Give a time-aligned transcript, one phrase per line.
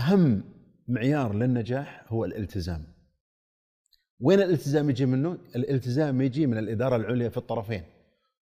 [0.00, 0.42] أهم
[0.88, 2.84] معيار للنجاح هو الالتزام.
[4.20, 7.82] وين الالتزام يجي منه؟ الالتزام يجي من الإدارة العليا في الطرفين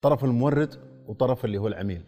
[0.02, 0.74] طرف المورد
[1.06, 2.02] وطرف اللي هو العميل.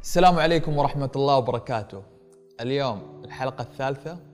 [0.00, 2.02] السلام عليكم ورحمة الله وبركاته.
[2.60, 4.29] اليوم الحلقة الثالثة.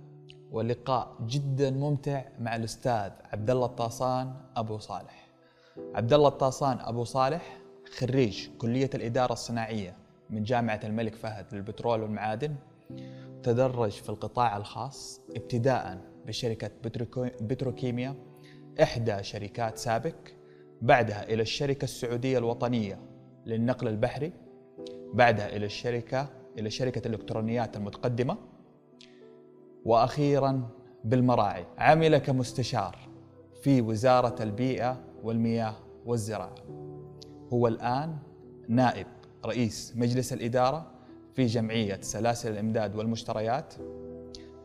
[0.53, 5.27] ولقاء جدا ممتع مع الأستاذ عبد الله الطاسان أبو صالح.
[5.95, 7.59] عبد الله الطاسان أبو صالح
[7.99, 9.97] خريج كلية الإدارة الصناعية
[10.31, 12.55] من جامعة الملك فهد للبترول والمعادن.
[13.43, 16.01] تدرج في القطاع الخاص ابتداء
[16.87, 18.15] بتروكو- بتروكيميا
[18.83, 20.37] إحدى شركات سابك
[20.83, 22.99] بعدها إلى الشركة السعودية الوطنية
[23.47, 24.33] للنقل البحري
[25.15, 26.29] بعدها إلى الشركة
[26.59, 28.37] إلى شركة الإلكترونيات المتقدمة
[29.87, 30.69] وأخيرا
[31.05, 31.67] بالمراعي.
[31.79, 32.99] عمل كمستشار
[33.63, 35.75] في وزارة البيئة والمياه
[36.07, 36.55] والزراعة.
[37.53, 38.17] هو الآن
[38.69, 39.07] نائب
[39.45, 40.87] رئيس مجلس الإدارة
[41.35, 43.75] في جمعية سلاسل الإمداد والمشتريات.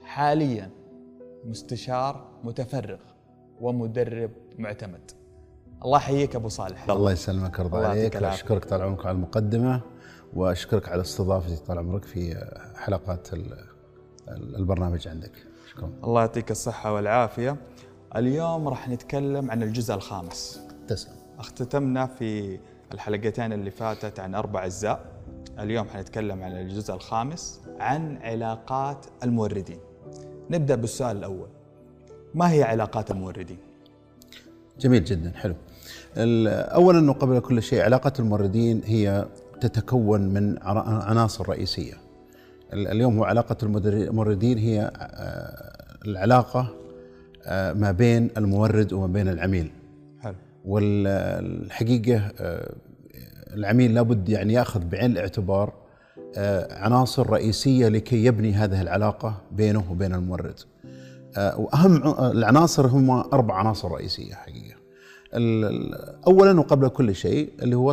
[0.04, 0.70] حاليا
[1.46, 3.00] مستشار متفرغ
[3.62, 5.12] ومدرب معتمد.
[5.86, 6.90] الله يحييك أبو صالح.
[6.90, 8.16] الله يسلمك ويرضى عليك.
[8.22, 9.82] واشكرك طال عمرك على المقدمة
[10.34, 13.34] وأشكرك على استضافتي طال عمرك في حلقات
[14.30, 15.32] البرنامج عندك.
[15.72, 15.90] شكرا.
[16.04, 17.56] الله يعطيك الصحة والعافية.
[18.16, 20.62] اليوم راح نتكلم عن الجزء الخامس.
[20.88, 21.14] تسلم.
[21.40, 22.60] اختتمنا في
[22.94, 25.06] الحلقتين اللي فاتت عن أربع أجزاء.
[25.60, 29.80] اليوم حنتكلم عن الجزء الخامس عن علاقات الموردين.
[30.50, 31.48] نبدأ بالسؤال الأول.
[32.36, 33.58] ما هي علاقات الموردين؟
[34.80, 35.56] جميل جدا حلو.
[36.18, 39.28] اولا وقبل كل شيء علاقه الموردين هي
[39.62, 41.94] تتكون من عناصر رئيسية.
[42.74, 43.24] اليوم هو
[43.64, 46.68] المدر- الموردين هي آه، العلاقة
[47.46, 49.72] آه، ما بين المورد وما بين العميل
[50.20, 52.74] حلو والحقيقة آه،
[53.54, 55.74] العميل لابد يعني ياخذ بعين الاعتبار
[56.72, 60.60] عناصر رئيسية لكي يبني هذه العلاقة بينه وبين المورد.
[61.38, 63.94] ع- العناصر هم أربع عناصر.
[65.34, 67.92] ال- ال- اولا وقبل كل شيء اللي هو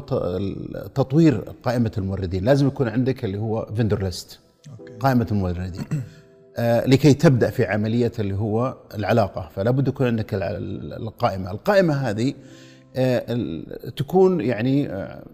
[0.95, 4.39] تطوير قائمة الموردين، لازم يكون عندك اللي هو فيندور ليست.
[5.01, 5.85] قائمة الموردين.
[6.57, 9.49] آه، لكي تبدأ في عملية اللي هو العلاقة.
[9.55, 11.51] فلا بد يكون عندك القائمة.
[11.51, 12.35] القائمة هذه
[12.97, 13.61] آه،
[13.97, 15.25] تكون يعني آه،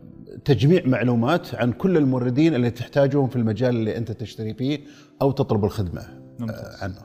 [0.45, 4.81] تجميع معلومات عن كل الموردين اللي تحتاجهم في المجال اللي أنت تشتري فيه
[5.23, 6.03] أو تطلب الخدمة
[6.41, 7.01] آه، عنه.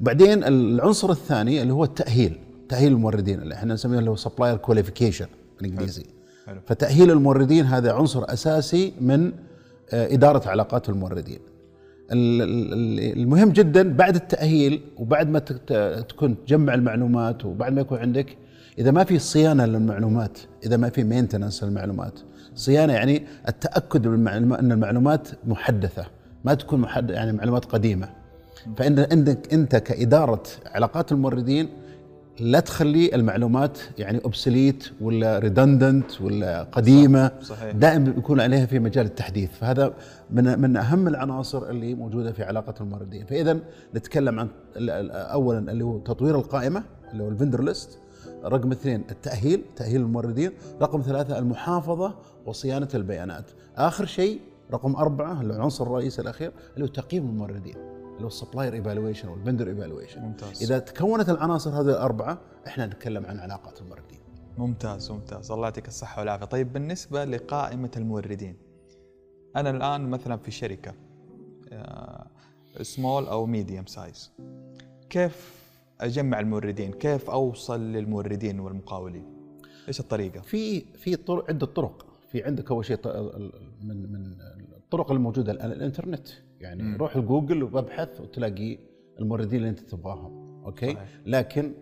[0.00, 2.38] بعدين العنصر الثاني اللي هو التأهيل.
[2.68, 3.42] تأهيل الموردين.
[3.42, 5.26] اللي إحنا نسميه اللي هو supplier qualification
[5.58, 6.04] بالإنجليزي.
[6.66, 9.32] فتأهيل الموردين هذا عنصر أساسي من
[9.92, 11.38] آه، إدارة علاقات الموردين.
[12.12, 17.98] ال- ال- المهم جدا بعد التأهيل وبعد ما تك- تكون تجمع المعلومات وبعد ما يكون
[17.98, 18.36] عندك
[18.78, 22.12] إذا ما في صيانة للمعلومات إذا ما في maintenance للمعلومات.
[22.54, 23.22] صيانة يعني
[24.08, 26.06] بالمعلومات أن المعلومات محدثة
[26.44, 28.08] ما تكون محد يعني معلومات قديمة.
[28.76, 31.68] فإن عندك أنت كإدارة علاقات الموردين
[32.40, 37.30] لا تخلي المعلومات يعني obsolete ولا redundant ولا قديمة.
[37.42, 37.72] صحيح.
[37.74, 39.50] دائما يكون عليها في مجال التحديث.
[39.50, 39.94] فهذا
[40.30, 43.26] من من أهم العناصر اللي موجودة في علاقة الموردين.
[43.26, 43.58] فاذا
[43.94, 44.48] نتكلم عن
[45.12, 47.98] اولا اللي هو تطوير القائمة اللي هو ال vendor list
[48.44, 50.52] رقم اثنين التأهيل تأهيل الموردين.
[50.82, 52.14] رقم ثلاثة المحافظة
[52.46, 53.44] وصيانة البيانات.
[53.76, 54.40] آخر شيء
[54.72, 57.74] رقم هو العنصر الرئيسي الأخير اللي هو تقييم الموردين.
[58.20, 60.62] اللي هو ال supplier evaluation وال vendor evaluation ممتاز.
[60.62, 64.20] إذا تكونت العناصر هذه الأربعة إحنا نتكلم عن علاقات الموردين.
[64.58, 65.50] ممتاز ممتاز.
[65.50, 66.44] الله يعطيك الصحة والعافية.
[66.44, 68.56] طيب بالنسبة لقائمة الموردين
[69.56, 70.94] أنا الآن مثلا في شركة
[72.82, 74.32] small أو medium size
[75.10, 75.60] كيف
[76.00, 79.24] أجمع الموردين؟ كيف أوصل للموردين والمقاولين؟
[79.88, 82.06] إيش الطريقة؟ في في طرق عدة طرق.
[82.32, 82.98] في عندك أول شيء
[83.82, 84.36] من من
[84.76, 86.28] الطرق الموجودة الآن الإنترنت.
[86.60, 86.96] يعني مم.
[86.96, 88.78] روح الجوجل وابحث وتلاقي
[89.20, 91.08] الموردين اللي انت تبغاهم okay صحيح.
[91.26, 91.74] لكن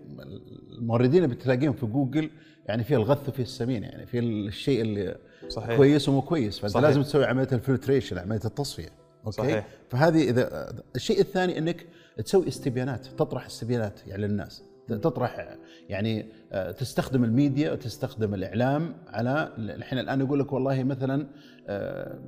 [0.79, 2.31] الموردين اللي بتلاقيهم في جوجل
[2.67, 6.85] يعني في الغث وفي السمين يعني في الشيء اللي صحيح كويس ومو كويس فأنت صحيح.
[6.87, 8.89] لازم تسوي عملية ال filtration عملية التصفية
[9.27, 9.67] okay صحيح.
[9.89, 11.87] فهذه إذا الشيء الثاني إنك
[12.25, 15.57] تسوي استبيانات تطرح استبيانات يعني للناس تطرح
[15.89, 21.27] يعني آه، تستخدم الميديا وتستخدم الإعلام على الحين الآن يقول لك والله مثلا
[21.67, 22.19] آه،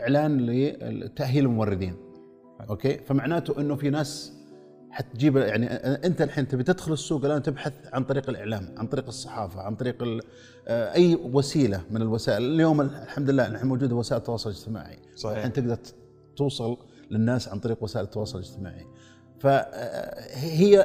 [0.00, 0.46] إعلان
[0.80, 1.94] لتأهيل الموردين.
[2.70, 4.32] okay؟ فمعناته إنه في ناس
[4.90, 5.66] حتجيب يعني
[6.06, 10.22] أنت الحين تبي تدخل السوق الآن تبحث عن طريق الإعلام عن طريق الصحافة عن طريق
[10.68, 12.42] آه، أي وسيلة من الوسائل.
[12.42, 14.98] اليوم الحمد لله نحن موجودة وسائل التواصل الاجتماعي.
[15.16, 15.36] صحيح.
[15.36, 15.78] الحين تقدر
[16.36, 16.76] توصل
[17.10, 18.86] للناس عن طريق وسائل التواصل الاجتماعي.
[19.40, 20.82] فهي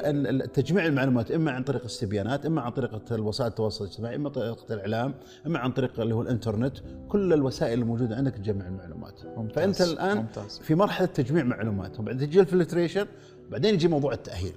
[0.54, 5.14] تجميع المعلومات إما عن طريق استبيانات إما عن طريق وسائل التواصل الاجتماعي إما طريقة الإعلام
[5.46, 6.78] إما عن طريق اللي هو الإنترنت.
[7.08, 9.20] كل الوسائل الموجودة عندك تجمع المعلومات.
[9.36, 9.54] ممتاز.
[9.54, 10.58] فانت الآن ممتاز.
[10.58, 13.06] في مرحلة تجميع معلومات وبعدين تجي الفلتريشن
[13.50, 14.54] بعدين يجي موضوع التأهيل.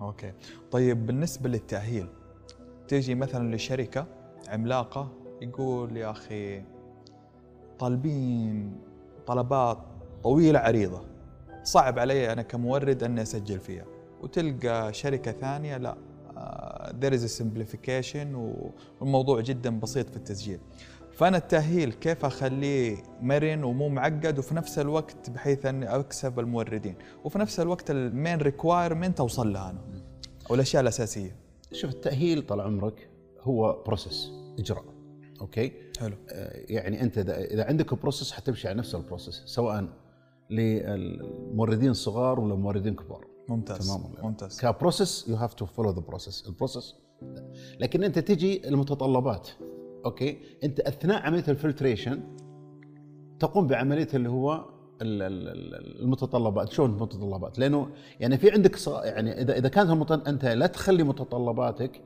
[0.00, 0.32] okay.
[0.70, 2.06] طيب بالنسبة للتأهيل
[2.88, 4.06] تيجي مثلا لشركة
[4.48, 5.12] عملاقة
[5.42, 6.62] يقول يا أخي
[7.78, 8.76] طالبين
[9.26, 9.78] طلبات
[10.22, 11.11] طويلة عريضة.
[11.64, 13.84] صعب علي أنا كمورد أني أسجل فيها.
[14.20, 15.96] وتلقى شركة ثانية لا
[17.00, 18.34] there is simplification
[19.00, 20.58] والموضوع جدا بسيط في التسجيل.
[21.12, 26.94] فأنا التأهيل كيف أخليه مرن ومو معقد وفي نفس الوقت بحيث أني أكسب الموردين.
[27.24, 29.80] وفي نفس الوقت ال main requirement أوصل لها أنا.
[30.50, 31.36] والاشياء الأساسية.
[31.72, 33.08] شوف التأهيل طال عمرك
[33.40, 34.84] هو process إجراء.
[35.40, 36.16] okay؟ حلو.
[36.30, 39.88] آه، يعني أنت إذا عندك process حتمشي على نفس ال process سواء
[40.52, 43.26] للموردين الصغار ولا موردين كبار.
[43.48, 44.60] ممتاز تمام؟ ممتاز.
[44.60, 46.94] ك process you have to follow the process ال process
[47.80, 49.48] لكن أنت تجي المتطلبات
[50.04, 52.22] okay؟ أنت أثناء عملية ال filtration
[53.38, 54.64] تقوم بعملية اللي هو
[55.02, 56.72] ال- ال- ال- المتطلبات.
[56.72, 57.88] شلون المتطلبات؟ لأنه
[58.20, 62.02] يعني في عندك يعني اذا إذا كانت أنت لا تخلي متطلباتك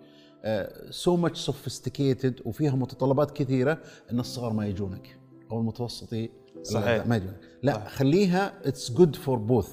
[0.91, 3.79] so much sophisticated وفيها متطلبات كثيرة
[4.13, 5.19] إن الصغار ما يجونك
[5.51, 6.31] أو المتوسطي
[6.63, 7.07] صحيح.
[7.07, 7.41] ما يجونك.
[7.63, 7.89] لا صحيح.
[7.89, 9.69] خليها it's good for both.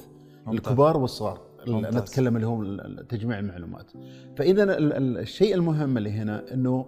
[0.48, 1.96] الكبار والصغار ممتاز.
[1.96, 2.64] نتكلم اللي هو
[3.10, 3.92] تجميع المعلومات
[4.38, 6.86] فإذا ال- ال- الشيء المهم اللي هنا إنه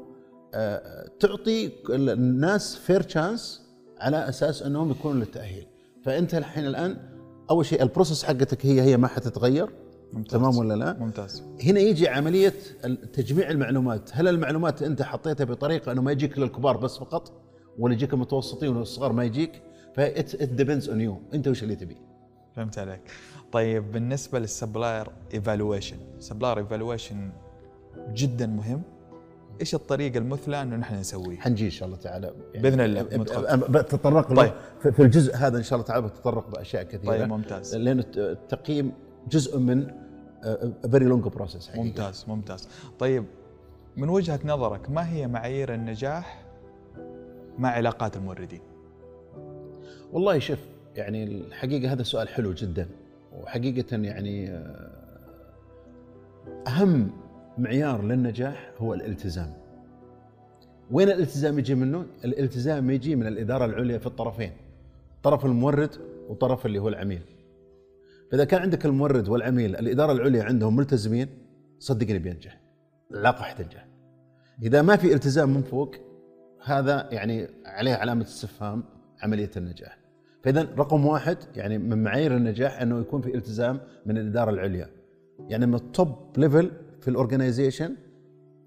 [0.54, 3.62] آه، تعطي ال- الناس fair chance
[4.00, 5.68] على أساس إنهم يكونوا للتأهيل
[6.04, 6.98] فأنت الحين الآن
[7.50, 9.70] أول شيء ال process حقتك هي هي ما حتتغير
[10.14, 10.32] ممتاز.
[10.40, 12.54] تمام ولا لا؟ ممتاز هنا يجي عملية
[13.14, 17.42] تجميع المعلومات، هل المعلومات أنت حطيتها بطريقة إنه ما يجيك للكبار بس فقط
[17.80, 19.62] ولا يجيك المتوسطين والصغار ما يجيك؟
[19.96, 21.98] ف it depends on you، أنت وش اللي تبي؟
[22.56, 23.02] فهمت عليك.
[23.52, 27.30] طيب بالنسبة للسبلاير ايفالويشن سبلاير ايفالويشن
[28.14, 28.82] جدا مهم.
[29.62, 32.34] إيش الطريقة المثلى إنه نحن نسويه؟ حنجي إن شاء الله تعالى.
[32.56, 33.58] بإذن الله، ب- ب- مدخل.
[33.58, 34.36] ب- بتطرق له.
[34.36, 34.54] طيب.
[34.94, 37.12] في- الجزء هذا إن شاء الله تعالى بتطرق بأشياء كثيرة.
[37.12, 37.76] طيب ممتاز.
[37.76, 38.92] لأن الت- التقييم
[39.30, 39.88] جزء من
[40.92, 42.68] very long process ممتاز ممتاز.
[43.00, 43.26] طيب
[43.98, 46.46] من وجهة نظرك ما هي معايير النجاح
[47.58, 48.62] مع علاقات الموردين؟
[50.12, 50.60] والله شوف
[50.96, 52.88] يعني الحقيقة هذا سؤال حلو جدا
[53.34, 54.92] وحقيقة يعني آه،
[56.68, 57.12] أهم
[57.58, 59.54] معيار للنجاح هو الالتزام.
[60.92, 64.52] وين الالتزام يجي منه؟ الالتزام يجي من الإدارة العليا في الطرفين
[65.24, 65.96] طرف المورد
[66.30, 67.22] وطرف اللي هو العميل.
[68.32, 71.28] فإذا كان عندك المورد والعميل الإدارة العليا عندهم ملتزمين
[71.80, 72.62] صدقني بينجح
[73.12, 73.88] العلاقة حتنجح
[74.64, 75.96] إذا ما في التزام من فوق
[76.64, 78.84] هذا يعني عليه علامة استفهام.
[79.22, 79.98] عملية النجاح.
[80.44, 84.90] فاذا رقم واحد يعني من معايير النجاح إنه يكون في التزام من الإدارة العليا.
[85.50, 86.72] يعني من ال top level
[87.02, 87.96] في ال organization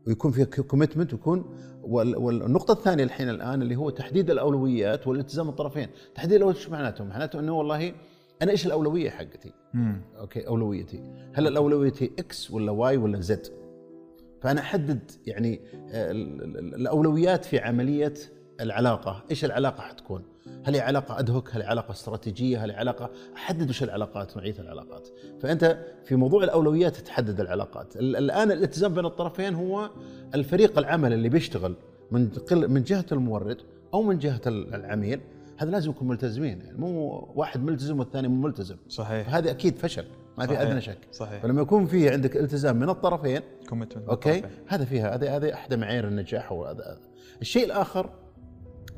[0.06, 5.89] ويكون في commitment ويكون وال- والنقطة الثانية الحين الآن اللي هو تحديد الأولويات والالتزام الطرفين،
[6.15, 7.93] تحديد الأولويات إيش معناته؟ معناته أنه والله
[8.43, 11.03] أنا إيش الأولوية حقتي؟ امم okay أولويتي.
[11.35, 13.47] هل الاولويتي X ولا Y ولا Z
[14.41, 15.61] فأنا أحدد يعني
[15.91, 18.15] آه، ال- ال- الأولويات في عملية
[18.61, 19.25] العلاقة.
[19.31, 20.23] إيش العلاقة حتكون؟
[20.65, 24.55] هل هي علاقة ادهوك هل هي علاقة استراتيجية؟ هل هي علاقة؟ أحدد وش العلاقات نوعيه
[24.59, 25.09] العلاقات.
[25.41, 27.97] فأنت في موضوع الأولويات تحدد العلاقات.
[27.97, 29.90] ال- الآن الالتزام بين الطرفين هو
[30.35, 31.75] الفريق العمل اللي بيشتغل
[32.11, 33.57] من قل- من جهة المورد
[33.95, 35.21] أو من جهة ال- العميل.
[35.57, 36.61] هذا لازم يكون ملتزمين.
[36.61, 38.76] يعني مو واحد ملتزم والثاني مو ملتزم.
[38.88, 39.31] صحيح.
[39.31, 40.05] فهذه أكيد فشل.
[40.38, 40.62] ما في.
[40.62, 40.99] أدنى شك.
[41.12, 41.43] صحيح.
[41.43, 46.09] فلما يكون في عندك التزام من الطرفين commitment okay؟ هذا فيها هذه هذه احدى معايير
[46.09, 46.52] النجاح.
[46.52, 46.99] وهذا
[47.40, 48.11] الشيء الآخر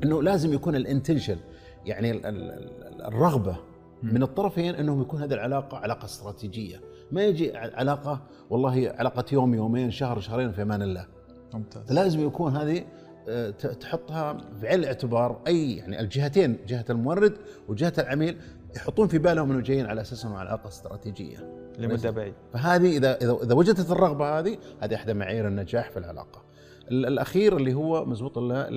[0.03, 1.37] إنه لازم يكون ال intention
[1.85, 3.55] يعني ال- ال- ال- الرغبة
[4.03, 6.81] من الطرفين إنهم يكون هذه العلاقة علاقة استراتيجية.
[7.11, 11.05] ما يجي علاقة والله علاقة يوم يومين شهر شهرين في أمان الله.
[11.53, 11.83] ممتاز.
[11.87, 12.83] فلازم يكون هذه
[13.29, 18.37] آه، تحطها بعين الاعتبار أي يعني الجهتين جهة المورد وجهة العميل
[18.75, 21.37] يحطون في بالهم إنه جايين على أساس إنه علاقة استراتيجية.
[21.79, 22.33] لمدة بعيد.
[22.53, 26.43] فهذه إذا إذا وجدت الرغبة هذه هذه إحدى معايير النجاح في العلاقة.
[26.91, 28.67] ال- الأخير اللي هو مزبوط الله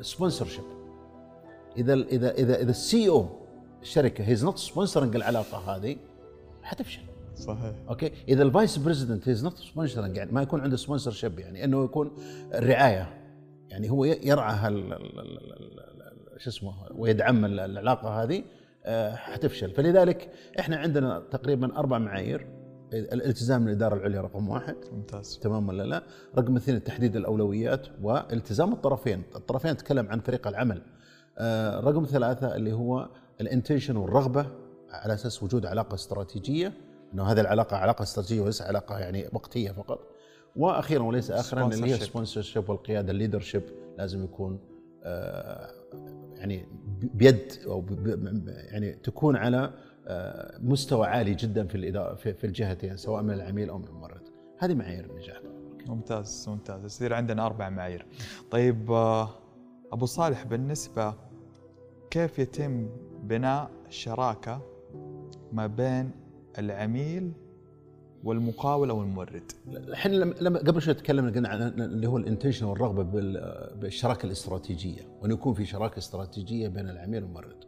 [0.00, 0.64] ال sponsorship.
[1.76, 3.26] اذا اذا إذا اذا ال CEO
[3.82, 5.96] الشركة he's not sponsoring العلاقة هذه
[6.62, 7.00] حتفشل.
[7.36, 7.72] صحيح.
[7.88, 11.84] okay إذا ال vice president he's not sponsoring يعني ما يكون عنده sponsorship يعني إنه
[11.84, 12.16] يكون
[12.54, 13.14] الرعايه
[13.68, 15.80] يعني هو يرعى هال- ال- ال- ال-
[16.34, 18.42] ال- شو اسمه ويدعم ال- العلاقة هذه
[18.84, 19.70] آه، حتفشل.
[19.70, 22.46] فلذلك إحنا عندنا تقريبا أربع معايير.
[22.92, 24.76] الالتزام من الإدارة العليا رقم واحد.
[24.92, 25.38] ممتاز.
[25.42, 26.02] تمام ولا لا؟
[26.38, 30.82] رقم اثنين تحديد الأولويات والتزام الطرفين، الطرفين نتكلم عن فريق العمل.
[31.38, 33.08] آه، رقم ثلاثة اللي هو
[33.40, 34.46] ال intention والرغبة
[34.90, 36.72] على أساس وجود علاقة استراتيجية.
[37.14, 40.00] إنه هذه العلاقة علاقة استراتيجية وليس علاقة يعني وقتية فقط.
[40.56, 43.62] وأخيرا وليس اخرا اللي هي sponsorship والقيادة ال leadership
[43.98, 44.60] لازم يكون
[45.02, 45.70] آه
[46.34, 46.66] يعني
[47.14, 47.86] بيد أو
[48.46, 49.72] يعني تكون على
[50.60, 54.22] مستوى عالي جدا في الإدارة في الجهتين سواء من العميل أو من المورد
[54.58, 55.40] هذه معايير النجاح
[55.88, 56.84] ممتاز ممتاز.
[56.84, 58.06] يصير عندنا أربع معايير.
[58.50, 59.30] طيب آه،
[59.92, 61.14] أبو صالح بالنسبة
[62.10, 62.88] كيف يتم
[63.22, 64.62] بناء شراكة
[65.52, 66.10] ما بين
[66.58, 67.32] العميل
[68.24, 73.02] والمقاول أو المورد؟ الحين لما قبل شوي تكلمنا قلنا عن اللي هو الانتنشن والرغبة
[73.74, 77.64] بالشراكة الاستراتيجية وأن يكون في شراكة استراتيجية بين العميل والمورد.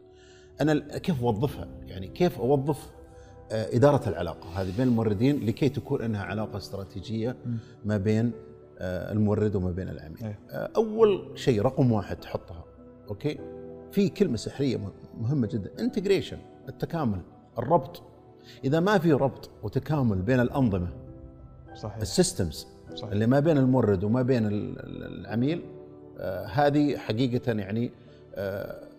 [0.61, 2.91] أنا كيف أوظفها؟ يعني كيف أوظف
[3.51, 7.35] آه، إدارة العلاقة؟ هذه بين الموردين لكي تكون إنها علاقة استراتيجية
[7.85, 8.31] ما بين
[8.79, 10.23] آه، المورد وما بين العميل.
[10.23, 10.39] إيه.
[10.49, 12.63] آه، أول شيء رقم واحد تحطها
[13.09, 13.39] okay؟
[13.91, 14.79] في كلمة سحرية
[15.21, 16.37] مهمة جدا integration
[16.69, 17.21] التكامل
[17.57, 18.01] الربط.
[18.63, 20.87] إذا ما في ربط وتكامل بين الأنظمة
[21.75, 21.97] صحيح.
[21.97, 23.11] ال systems صحيح.
[23.11, 25.61] اللي ما بين المورد وما بين العميل
[26.19, 27.91] آه هذه حقيقة يعني
[28.35, 28.90] آه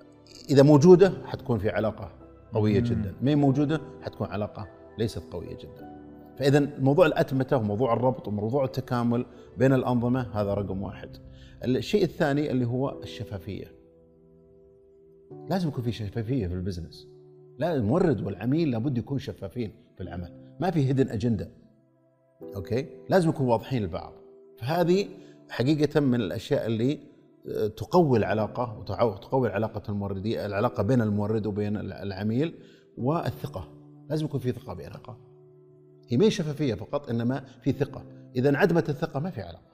[0.51, 2.11] إذا موجودة حتكون في علاقة
[2.53, 2.87] قوية مم.
[2.87, 6.03] جدا ما موجودة؟ حتكون علاقة ليست قوية جدا.
[6.39, 9.27] فاذا موضوع الاتمته وموضوع الربط وموضوع التكامل
[9.59, 11.17] بين الأنظمة؟ هذا رقم واحد.
[11.65, 13.73] الشيء الثاني اللي هو الشفافية.
[15.51, 17.09] لازم يكون في شفافية في ال business.
[17.59, 20.33] لا المورد والعميل لابد يكون شفافين في العمل.
[20.61, 21.51] ما في hidden agenda
[22.57, 24.13] okay؟ لازم يكونوا واضحين لبعض.
[24.59, 25.09] فهذه
[25.51, 26.99] حقيقة من الأشياء اللي
[27.77, 32.55] تقوي العلاقة وتقوي علاقه الموردين العلاقة بين المورد وبين العميل
[32.99, 33.69] والثقة.
[34.11, 35.17] لازم يكون في ثقة بينهم
[36.09, 38.05] هي ما شفافية فقط إنما في ثقة.
[38.37, 39.73] إذا انعدمت الثقة ما في علاقة.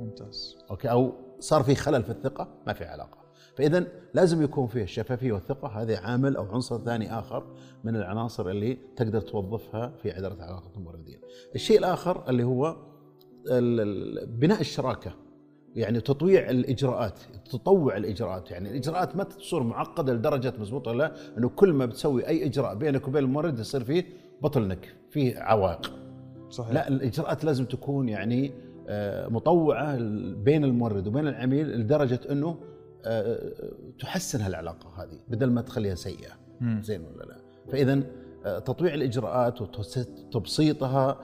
[0.00, 0.56] ممتاز.
[0.70, 3.18] okay؟ أو صار في خلل في الثقة ما في علاقة.
[3.56, 5.68] فإذا لازم يكون فيه الشفافية والثقة.
[5.68, 7.44] هذا عامل أو عنصر ثاني آخر
[7.84, 11.20] من العناصر اللي تقدر توظفها في اداره علاقه الموردين.
[11.54, 12.76] الشيء الآخر اللي هو
[14.26, 15.12] بناء الشراكة.
[15.76, 17.18] يعني تطويع الإجراءات
[17.50, 18.50] تطوع الإجراءات.
[18.50, 23.08] يعني الإجراءات ما تصير معقدة لدرجة مضبوطه لا؟ إنه كل ما بتسوي أي إجراء بينك
[23.08, 24.04] وبين المورد يصير فيه
[24.42, 25.92] بطل نك فيه عوائق.
[26.50, 26.72] صحيح.
[26.72, 28.52] لا الإجراءات لازم تكون يعني
[28.88, 29.96] آه، مطوعة
[30.34, 32.56] بين المورد وبين العميل لدرجة إنه
[33.04, 33.52] آه،
[34.00, 36.32] تحسن هالعلاقة هذه بدل ما تخليها سيئة.
[36.80, 37.36] زين ولا لا؟
[37.72, 38.02] فاذا
[38.44, 41.20] آه، تطويع الإجراءات وتبسيطها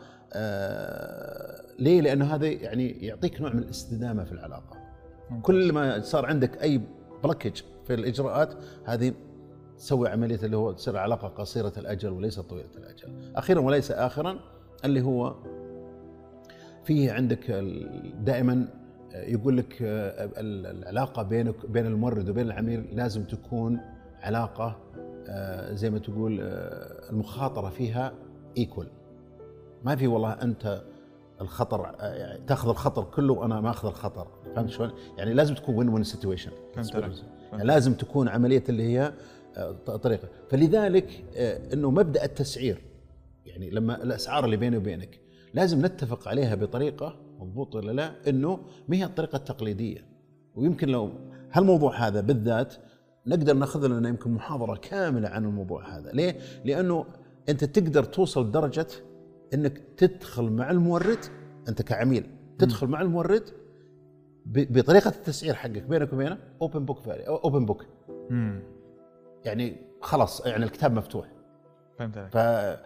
[1.79, 4.77] ليه؟ لأنه هذا يعني يعطيك نوع من الاستدامة في العلاقة.
[5.43, 6.81] كل ما صار عندك أي
[7.23, 9.13] بلوكج في الإجراءات هذه
[9.79, 13.33] تسوي عملية اللي هو تصير علاقة قصيرة الأجل وليس طويلة الأجل.
[13.37, 14.39] أخيرا وليس اخرا
[14.85, 15.35] اللي هو
[16.85, 17.51] فيه عندك
[18.21, 18.69] دائما
[19.15, 23.81] يقول لك آه، العلاقة بينك بين المورد وبين العميل لازم تكون
[24.23, 24.77] علاقة
[25.29, 28.13] آه، زي ما تقول آه، المخاطرة فيها
[28.59, 28.87] equal
[29.85, 30.83] ما في والله أنت
[31.41, 34.27] الخطر يعني تأخذ الخطر كله وأنا ما أخذ الخطر.
[34.57, 36.51] فهمت شلون؟ يعني لازم تكون win win situation
[37.53, 39.13] يعني لازم تكون عملية اللي هي
[39.87, 40.29] طريقة.
[40.51, 41.25] فلذلك
[41.73, 42.81] إنه مبدأ التسعير
[43.47, 45.21] يعني لما الأسعار اللي بيني وبينك
[45.55, 50.07] لازم نتفق عليها بطريقة مضبوط ولا لا؟ إنه ما هي الطريقة التقليدية.
[50.55, 51.11] ويمكن لو
[51.53, 52.75] هالموضوع هذا بالذات
[53.27, 56.13] نقدر نأخذ لنا يمكن محاضرة كاملة عن الموضوع هذا.
[56.13, 57.05] ليه؟ لأنه
[57.49, 58.87] أنت تقدر توصل لدرجه
[59.55, 61.19] إنك تدخل مع المورد
[61.69, 62.27] أنت كعميل
[62.59, 63.43] تدخل مع المورد
[64.47, 67.85] بطريقة التسعير حقك بينك وبينه open book open book
[69.45, 71.33] يعني خلاص يعني الكتاب مفتوح.
[71.99, 72.81] فهمت عليك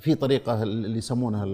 [0.00, 1.44] في طريقة اللي يسمونها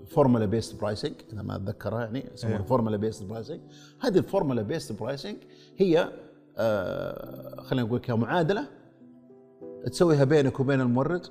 [0.00, 3.60] ال formula based pricing إذا ما أتذكرها يعني يسمونها formula based pricing
[4.00, 5.36] هذه ال formula based pricing
[5.76, 6.12] هي
[6.58, 8.68] آه خلينا نقول كمعادله
[9.84, 11.26] تسويها بينك وبين المورد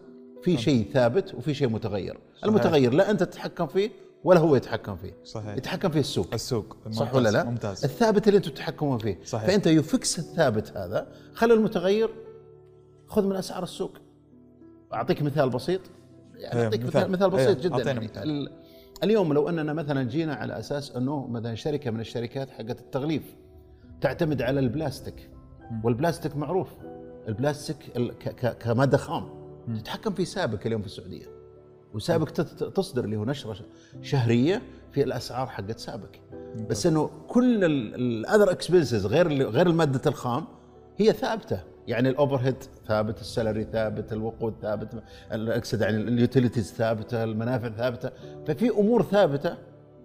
[0.46, 2.18] في شيء ثابت وفي شيء متغير.
[2.34, 2.44] صحيح.
[2.44, 3.92] المتغير لا أنت تتحكم فيه
[4.24, 5.14] ولا هو يتحكم فيه.
[5.24, 5.58] صحيح.
[5.58, 6.34] يتحكم فيه السوق.
[6.34, 6.78] السوق.
[6.92, 7.84] صح ولا لا؟ ممتاز.
[7.86, 9.20] الثابت اللي أنتم تتحكمون فيه.
[9.26, 9.48] صحيح.
[9.48, 12.10] فأنت ي fix الثابت هذا خلي المتغير
[13.08, 13.98] خذ من أسعار السوق.
[14.94, 15.82] أعطيك مثال بسيط.
[16.36, 17.84] يعني أعطيك مثال, مثال بسيط جدا.
[17.84, 18.52] يعني مثال.
[19.04, 23.36] اليوم لو أننا مثلا جينا على أساس أنه مثلا شركة من الشركات حقت التغليف
[24.02, 25.30] تعتمد على البلاستيك.
[25.84, 26.70] والبلاستيك معروف.
[27.28, 27.78] البلاستيك
[28.60, 29.35] كمادة خام.
[29.74, 31.26] تتحكم في سابك اليوم في السعودية.
[31.94, 32.30] وسابك
[32.76, 33.56] تصدر اللي هو نشرة
[34.02, 36.22] شهرية في الأسعار حقت سابك
[36.70, 40.46] بس إنه كل ال other expenses غير غير المادة الخام
[40.98, 41.64] هي ثابتة.
[41.88, 47.70] يعني ال overhead ثابت ال salary ثابت الوقود ثابت اقصد يعني ال utilities ثابتة المنافع
[47.70, 48.12] ثابتة.
[48.48, 49.58] ففي أمور ثابتة.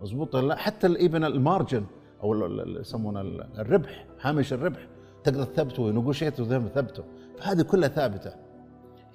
[0.02, 1.84] مضبوط لا؟ حتى ال even ال margin
[2.22, 3.20] أو يسمونه
[3.58, 4.88] الربح هامش الربح
[5.24, 7.04] تقدر تثبته و negotiate وثبته
[7.42, 8.49] هذه كلها ثابتة.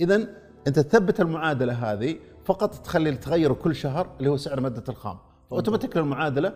[0.02, 0.16] اذا
[0.68, 5.18] أنت تثبت المعادلة هذه فقط تخلي تغير كل شهر اللي هو سعر مادة الخام.
[5.52, 6.54] اوتوماتيك المعادله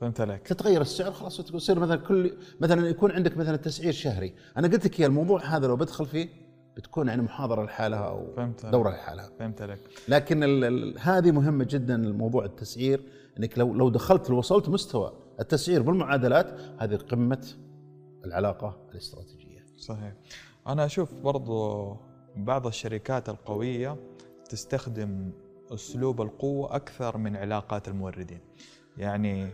[0.00, 0.42] فهمت عليك.
[0.42, 4.34] تتغير السعر خلاص تصير مثلا كل مثلا يكون عندك مثلا تسعير شهري.
[4.56, 6.28] أنا قلت لك يا الموضوع هذا لو بدخل فيه
[6.76, 8.66] بتكون يعني محاضرة لحالها أو فهمت.
[8.66, 9.30] دورة لحالها.
[9.38, 9.78] فهمت عليك.
[10.08, 13.02] لكن ال ال هذه مهمة جدا الموضوع التسعير.
[13.38, 17.46] إنك لو لو دخلت لو وصلت مستوى التسعير بالمعادلات هذه قمة
[18.24, 19.66] العلاقة الاستراتيجية.
[19.76, 20.12] صحيح.
[20.66, 21.96] أنا أشوف برضو
[22.36, 23.96] بعض الشركات القوية
[24.48, 25.30] تستخدم
[25.74, 28.40] أسلوب القوة أكثر من علاقات الموردين.
[28.98, 29.48] يعني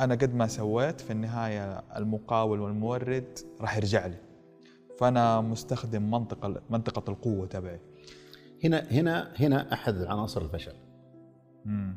[0.00, 4.18] أنا قد ما سويت في النهاية المقاول والمورد راح يرجع لي.
[4.98, 7.80] فأنا مستخدم منطقة منطقة القوة تبعي.
[8.64, 10.74] هنا هنا هنا أحد عناصر الفشل.
[11.66, 11.96] امم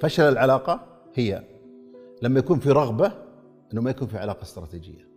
[0.00, 1.44] فشل العلاقة هي
[2.22, 3.12] لما يكون في رغبة
[3.72, 5.15] إنه ما يكون في علاقة استراتيجية.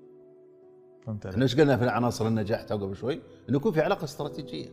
[1.05, 4.69] فهمت عليك إيش قلنا في عناصر النجاح تو قبل شوي؟ إنه يكون في علاقة استراتيجية.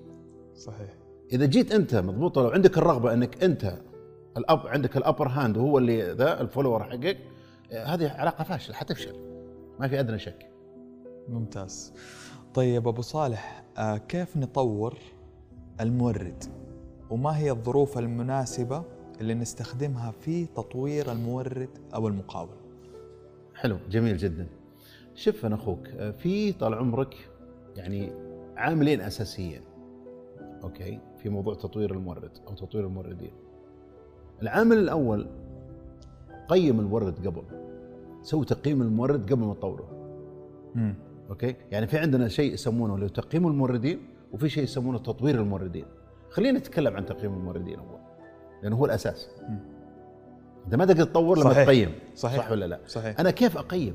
[0.55, 0.95] صحيح.
[1.33, 3.79] إذا جيت أنت مضبوط لو عندك الرغبة إنك أنت
[4.37, 7.19] ال up عندك ال upper hand وهو اللي ذا ال follower حقك
[7.73, 9.15] آه، هذه علاقة فاشلة حتفشل.
[9.81, 10.51] ما في أدنى شك.
[11.29, 11.93] ممتاز.
[12.55, 14.99] طيب أبو صالح آه كيف نطور
[15.81, 16.45] المورد؟
[17.11, 18.85] وما هي الظروف المناسبة
[19.21, 22.57] اللي نستخدمها في تطوير المورد أو المقاول؟
[23.55, 24.47] حلو جميل جدا.
[25.17, 27.29] شوف أنا أخوك آه، في طال عمرك
[27.77, 28.13] يعني
[28.57, 29.61] عاملين أساسيين
[30.63, 33.33] أوكي؟ في موضوع تطوير المورد أو تطوير الموردين.
[34.43, 35.27] العامل الأول
[36.49, 37.43] قيم المورد قبل
[38.23, 39.89] سوي تقييم المورد قبل ما تطوره.
[41.31, 43.99] أوكي؟ يعني في عندنا شيء يسمونه اللي تقييم الموردين
[44.33, 45.85] وفي شيء يسمونه تطوير الموردين.
[46.31, 47.99] خلينا نتكلم عن تقييم الموردين أول
[48.63, 49.29] لأنه هو الأساس.
[50.67, 51.65] أنت ما تقدر تطور لما صحيح.
[51.65, 52.39] تقيم صحيح.
[52.45, 53.21] صح ولا لا؟ صحيح.
[53.21, 53.95] أنا كيف أقيم؟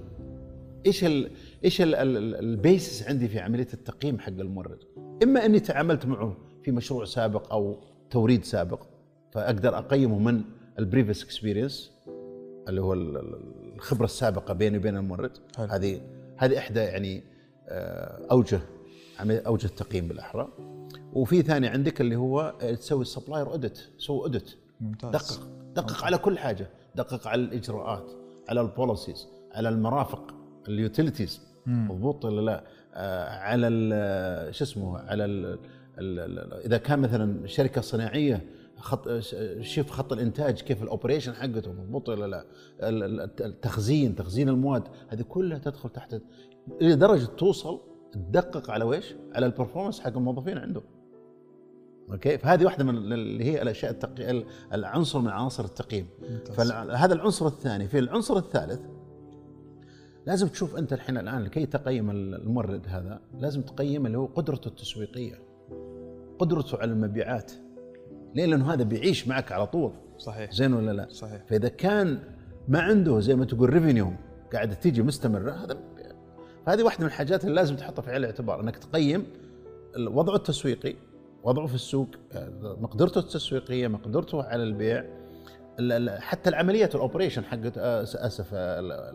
[0.85, 1.31] إيش ال
[1.65, 4.79] إيش ال- ال- ال- ال basis عندي في عملية التقييم حق المورد؟
[5.23, 7.77] إما إني تعاملت معه في مشروع سابق أو
[8.09, 8.83] توريد سابق
[9.31, 10.41] فأقدر أقيمه من
[10.79, 11.91] ال previous experience
[12.67, 15.31] اللي هو ال- ال- الخبرة السابقة بيني وبين المورد.
[15.57, 16.01] هذه
[16.37, 17.23] هذه إحدى يعني
[17.69, 18.59] آه، أوجه
[19.21, 20.47] أوجه التقييم بالأحرى.
[21.13, 25.11] وفي ثاني عندك اللي هو آه، تسوي ال supplier audit سوي audit ممتاز.
[25.11, 26.67] دقق دقق على كل حاجة.
[26.95, 28.11] دقق على الإجراءات
[28.49, 30.33] على ال policies على المرافق.
[30.67, 35.59] ال utilities مضبوط ولا لا؟ آه على ال- شو اسمه على ال
[35.99, 38.45] ال إذا كان مثلا شركة صناعية
[38.77, 39.09] خط
[39.61, 42.45] شوف خط الإنتاج كيف ال operation حقته مضبوط ولا لا؟
[42.89, 46.21] ال- ال- التخزين تخزين المواد هذه كلها تدخل تحت
[46.81, 47.79] إلى درجة توصل
[48.13, 50.81] تدقق على ويش؟ على ال performance حق الموظفين عنده.
[52.11, 54.43] أوكي؟ فهذه واحدة من اللي هي الأشياء التقي...
[54.73, 56.07] العنصر من عناصر التقييم.
[56.53, 57.87] فهذا العنصر الثاني.
[57.87, 58.79] في العنصر الثالث
[60.25, 65.35] لازم تشوف أنت الحين الآن لكي تقيم المورد هذا لازم تقيم اللي هو قدرته التسويقية
[66.39, 67.51] قدرته على المبيعات.
[68.35, 69.91] ليه؟ لأنه هذا بيعيش معك على طول.
[70.17, 70.51] صحيح.
[70.51, 71.43] زين ولا لا؟ صحيح.
[71.47, 72.19] فإذا كان
[72.67, 74.11] ما عنده زي ما تقول revenue
[74.53, 75.77] قاعدة تيجي مستمرة هذا
[76.67, 79.25] هذه واحدة من الحاجات اللي لازم تحطها في عين الاعتبار إنك تقيم
[79.99, 80.95] وضعه التسويقي
[81.43, 82.07] وضعه في السوق
[82.61, 84.99] مقدرته التسويقية مقدرته على البيع
[85.79, 89.13] ال- ال- حتى العمليات ال operation حقت آه، آسف آه،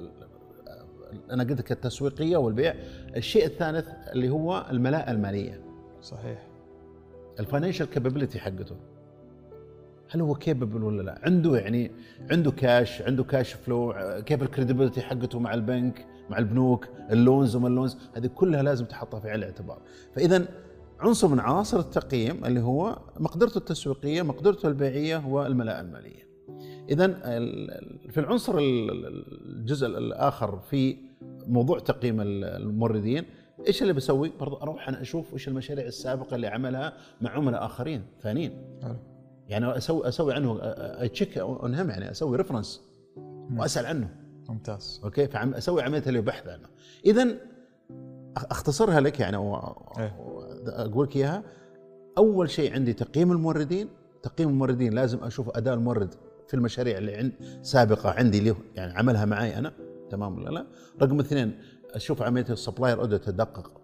[1.30, 2.74] أنا قلت لك التسويقية والبيع
[3.16, 5.60] الشيء الثالث اللي هو الملاءة المالية
[6.02, 6.46] صحيح
[7.40, 8.76] ال financial capability حقته
[10.10, 11.90] هل هو capable ولا لا؟ عنده يعني
[12.30, 13.94] عنده كاش، عنده cash flow،
[14.26, 18.62] كيف ال credibility حقته مع البنك، مع البنوك، ال loans وما ال loans، هذه كلها
[18.62, 19.78] لازم تحطها في عين الاعتبار.
[20.14, 20.46] فإذا
[21.00, 26.25] عنصر من عناصر التقييم اللي هو مقدرته التسويقية، مقدرته البيعية هو الملاءة المالية.
[26.90, 27.06] اذا
[28.10, 30.96] في العنصر ال- ال- الجزء الآخر في
[31.46, 33.24] موضوع تقييم ال- الموردين
[33.66, 38.02] إيش اللي بسوي؟ برضو أروح أنا أشوف إيش المشاريع السابقة اللي عملها مع عملاء آخرين
[38.22, 38.52] ثانيين.
[39.48, 40.58] يعني أسوي أسوي عنه
[41.06, 42.80] check on him يعني أسوي reference
[43.56, 44.08] وأسأل عنه.
[44.48, 45.00] ممتاز.
[45.04, 46.68] أوكي؟ فعم أسوي عملية اللي بحث عنه.
[47.06, 47.36] اذا
[48.36, 50.16] أختصرها لك يعني إيه.
[50.66, 51.42] أقول لك إياها.
[52.18, 53.88] أول شيء عندي تقييم الموردين.
[54.22, 56.14] تقييم الموردين لازم أشوف اداء المورد
[56.48, 57.32] في المشاريع اللي عند
[57.62, 59.72] سابقة عندي اللي يعني عملها معي أنا
[60.10, 60.66] تمام ولا لا؟
[61.02, 61.58] رقم اثنين
[61.94, 63.80] أشوف عملية ال supplier audit ادقق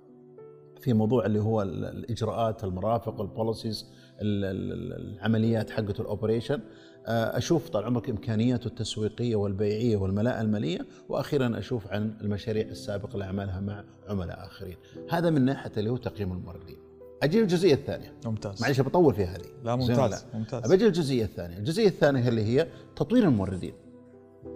[0.81, 3.87] في موضوع اللي هو ال- الإجراءات المرافق ال policies
[4.20, 6.61] العمليات حقته ال operation.
[7.07, 13.25] آه، أشوف طال عمرك إمكانياته التسويقية والبيعية والملاءة المالية وأخيرا أشوف عن المشاريع السابقة اللي
[13.25, 14.77] عملها مع عملاء آخرين.
[15.11, 16.77] هذا من ناحية اللي هو تقييم الموردين.
[17.23, 18.13] أجي الجزئية الثانية.
[18.27, 18.63] ممتاز.
[18.63, 19.45] معلش بطول في هذه.
[19.65, 20.25] لا زين ولا ممتاز.
[20.35, 21.57] ممتاز بجي الجزئية الثانية.
[21.57, 23.75] الجزئية الثانية اللي هي تطوير الموردين؟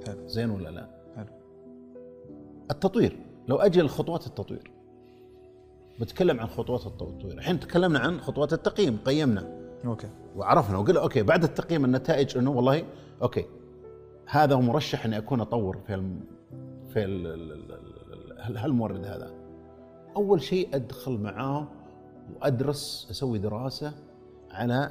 [0.06, 0.28] حلو.
[0.28, 1.26] زين ولا لا؟ حلو.
[2.70, 3.18] التطوير.
[3.48, 4.70] لو أجي لخطوات التطوير.
[6.00, 7.34] بتكلم عن خطوات التطوير.
[7.34, 8.98] الحين تكلمنا عن خطوات التقييم.
[9.04, 9.58] قيمنا.
[9.84, 10.08] أوكي.
[10.36, 10.78] وعرفنا.
[10.78, 12.84] وقلنا أوكي بعد التقييم النتائج إنه والله
[13.22, 13.44] أوكي.
[14.26, 16.20] هذا هو مرشح إني أكون أطور في الم
[16.92, 19.30] في ال- هالمورد هذا.
[20.16, 21.68] أول شيء أدخل معاه
[22.34, 23.92] وأدرس أسوي دراسة
[24.50, 24.90] على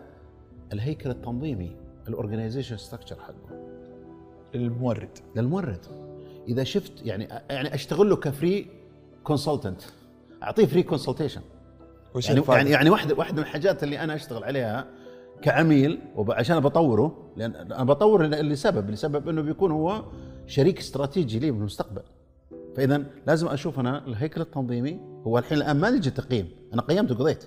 [0.74, 1.76] الهيكل التنظيمي
[2.08, 3.66] ال organization structure حقه.
[4.56, 5.86] المورد للمورد.
[6.48, 8.68] إذا شفت يعني يعني أشتغل له ك free
[9.24, 9.82] consultant
[10.44, 11.42] أعطيه free consultation
[12.16, 14.88] وش يعني؟ يعني يعني واحدة واحدة من الحاجات اللي أنا أشتغل عليها
[15.42, 20.04] كعميل وعشان بطوره لأن أنا بطور لسبب لسبب إنه بيكون هو
[20.48, 22.02] شريك استراتيجي لي بالمستقبل.
[22.76, 26.50] فاذا لازم أشوف أنا الهيكل التنظيمي هو الحين الآن ما نجي تقييم.
[26.76, 27.44] أنا قيمت وقضيت.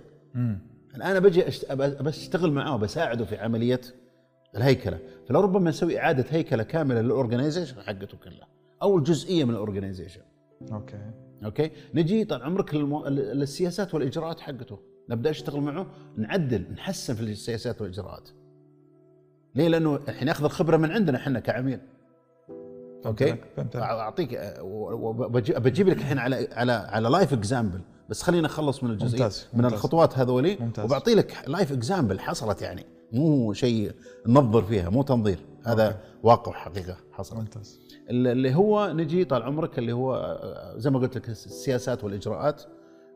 [0.96, 3.80] الان أنا بجي بشتغل معاه وبساعده في عملية
[4.56, 4.98] الهيكلة.
[5.28, 8.48] فلربما نسوي إعادة هيكلة كاملة لل organization حقته كلها
[8.82, 10.20] أو الجزئية من ال organization
[10.72, 11.10] okay.
[11.44, 13.06] Okay؟ نجي طال عمرك للمو...
[13.06, 14.78] للسياسات والإجراءات حقته.
[15.10, 15.86] نبدأ أشتغل معه
[16.16, 18.28] نعدل نحسن في السياسات والإجراءات.
[19.54, 21.80] ليه؟ لأنه الحين ياخذ الخبرة من عندنا إحنا كعميل.
[23.06, 24.00] okay؟ فهمت عليك.
[24.00, 24.40] اعطيك
[25.60, 29.22] بجيب لك الحين على على على live example بس خلينا نخلص من الجزئية.
[29.22, 29.72] ممتاز، من ممتاز.
[29.72, 30.84] الخطوات هذولي ممتاز.
[30.84, 32.84] وبعطي لك live example حصلت يعني.
[33.12, 33.92] مو شيء
[34.26, 35.38] ننظر فيها مو تنظير.
[35.64, 35.98] هذا okay.
[36.22, 37.38] واقع حقيقة حصلت.
[37.38, 37.80] ممتاز.
[38.10, 40.38] اللي هو نجي طال عمرك اللي هو
[40.76, 42.62] زي ما قلت لك السياسات والإجراءات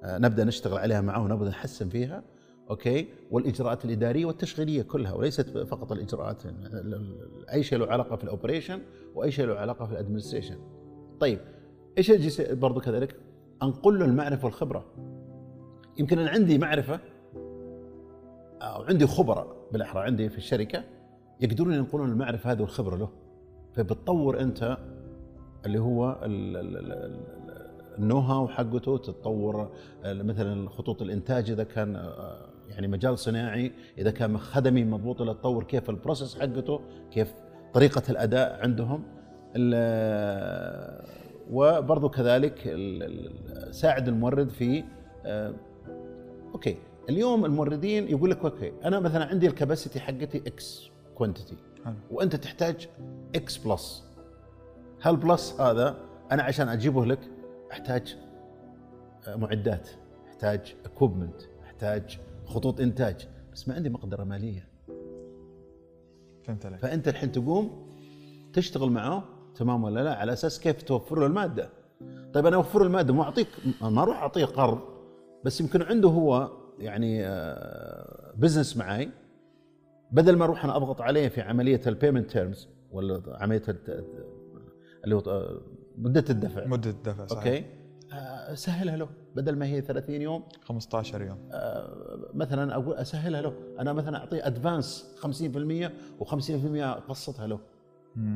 [0.04, 2.22] آه، نبدأ نشتغل عليها معه ونبدا نحسن فيها
[2.70, 8.24] Okay؟ والإجراءات الإدارية والتشغيلية كلها وليست فقط الإجراءات ال- ال- أي شيء له علاقة في
[8.24, 8.80] ال operation
[9.14, 10.56] وأي شيء له علاقة في ال administration.
[11.20, 11.38] طيب
[11.98, 13.16] إيش برضو كذلك؟
[13.62, 14.84] انقل له المعرفة والخبرة.
[15.98, 17.00] يمكن أنا عندي معرفة
[18.62, 20.84] أو عندي خبراء بالاحرى عندي في الشركة
[21.40, 23.08] يقدرون ينقلون المعرفة هذه والخبرة له.
[23.74, 24.76] فبتطور أنت
[25.66, 27.42] اللي هو ال- ال- ال- ال-
[27.98, 29.70] ال know-how حقته تتطور
[30.04, 32.36] مثلا خطوط الإنتاج إذا كان آه،
[32.68, 37.34] يعني مجال صناعي إذا كان خدمي مضبوط له تطور كيف ال process حقته كيف
[37.74, 39.02] طريقة الأداء عندهم.
[41.52, 42.76] وبرضو كذلك
[43.70, 44.84] ساعد المورد في
[45.26, 45.54] آه،
[46.54, 46.76] okay.
[47.08, 51.56] اليوم الموردين يقول لك okay أنا مثلا عندي ال capacity حقتي X quantity.
[52.10, 52.88] وأنت تحتاج
[53.34, 54.04] X plus
[55.02, 55.96] هال plus هذا
[56.32, 57.20] أنا عشان أجيبه لك
[57.72, 58.16] أحتاج
[59.28, 59.88] آه، معدات
[60.28, 63.28] أحتاج equipment أحتاج خطوط إنتاج.
[63.52, 64.68] بس ما عندي مقدرة مالية.
[66.44, 66.80] فهمت عليك.
[66.80, 67.86] فأنت الحين تقوم
[68.52, 71.68] تشتغل معه تمام ولا لا؟ على أساس كيف توفر له المادة.
[72.34, 73.48] طيب أنا أوفر المادة مو أعطيك
[73.82, 74.80] ما أروح أعطيه قرض.
[75.44, 77.22] بس يمكن عنده هو يعني
[78.36, 79.10] business معي
[80.12, 83.62] بدل ما أروح أنا أضغط عليه في عملية ال payment terms ولا عملية
[85.04, 85.60] اللي هو آه،
[85.98, 86.66] مدة الدفع.
[86.66, 87.46] مدة الدفع صحيح.
[87.46, 87.64] Okay؟
[88.12, 89.08] آه، أسهلها له.
[89.36, 90.42] بدل ما هي 30 يوم.
[90.62, 91.38] 15 يوم.
[91.52, 93.54] آه، مثلا أقول أسهلها له.
[93.78, 97.60] أنا مثلا أعطيه advance 50% و50% قسطها له.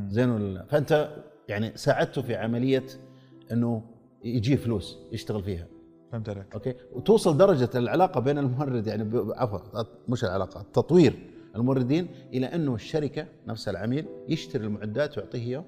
[0.08, 1.16] زين ولا لا؟ فأنت
[1.48, 2.86] يعني ساعدته في عملية
[3.52, 3.82] إنه
[4.24, 5.66] يجيه فلوس يشتغل فيها.
[6.12, 6.54] فهمت عليك.
[6.54, 9.58] أوكي؟ وتوصل درجة العلاقة بين المورد يعني عفوا
[10.08, 11.14] مش العلاقة التطوير
[11.56, 15.64] الموردين إلى إنه الشركة نفسها العميل يشتري المعدات ويعطيه إياه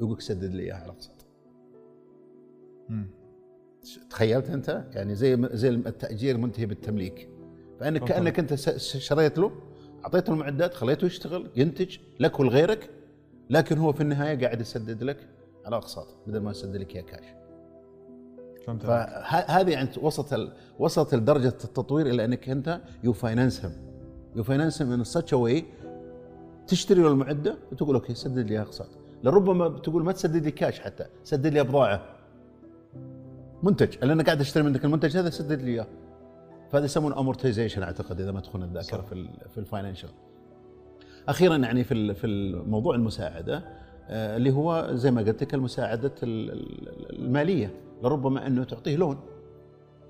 [0.00, 1.26] ويقول لك سدد لي إياها على اقساط.
[4.10, 7.28] تخيلت أنت؟ يعني زي زي التأجير منتهي بالتمليك.
[7.80, 8.04] فأنك.
[8.04, 9.52] كأنك أنت شريت له
[10.04, 12.90] اعطيته المعدات خليته يشتغل ينتج لك ولغيرك
[13.50, 15.28] لكن هو في النهاية قاعد يسدد لك
[15.66, 17.24] على أقساط بدل ما يسدد لك اياه كاش.
[18.80, 20.52] فهذه يعني وصلت ال...
[20.78, 23.72] وصلت لدرجه التطوير إلى أنك أنت you finance هم
[24.36, 25.64] you finance هم in such way
[26.66, 28.88] تشتري له المعدة وتقول okay سدد لي أقساط.
[29.22, 32.02] لربما تقول ما تسدد لي كاش حتى سدد لي بضاعه
[33.62, 35.86] منتج أنا قاعد أشتري منك المنتج هذا سدد لي إياه.
[36.72, 39.00] فهذا يسمونه amortization أعتقد إذا ما تخون الذاكرة.
[39.00, 40.08] في ال في ال financial
[41.28, 43.62] أخيرا يعني في في الموضوع المساعدة
[44.08, 47.70] آه، اللي هو زي ما قلت لك المساعدة ال- ال- المالية
[48.02, 49.20] لربما أنه تعطيه لون.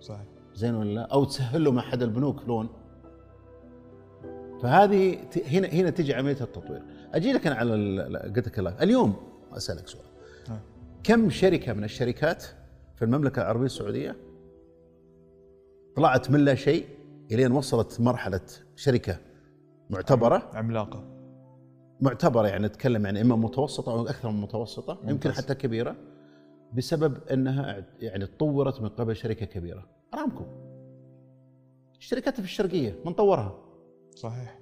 [0.00, 0.24] صحيح.
[0.54, 2.68] زين ولا لا؟ أو تسهل له مع احد البنوك لون.
[4.62, 6.82] فهذه هنا هنا تجي عملية التطوير.
[7.14, 8.02] أجي لك أنا على
[8.36, 9.16] قلت لك اليوم
[9.52, 10.04] أسألك سؤال.
[10.50, 10.60] آه.
[11.02, 12.44] كم شركة من الشركات
[12.96, 14.16] في المملكة العربية السعودية
[15.96, 16.86] طلعت من لا شيء
[17.32, 18.40] إلين وصلت مرحلة
[18.76, 19.18] شركة
[19.90, 20.50] معتبرة.
[20.54, 21.04] عملاقة.
[22.00, 25.32] معتبرة يعني نتكلم يعني إما متوسطة أو أكثر من متوسطة يمكن ممتاز.
[25.32, 25.96] حتى كبيرة
[26.72, 29.86] بسبب إنها يعني تطورت من قبل شركة كبيرة.
[30.14, 30.44] أرامكو.
[31.98, 33.58] شركتها في الشرقية من طورها؟
[34.14, 34.58] صحيح.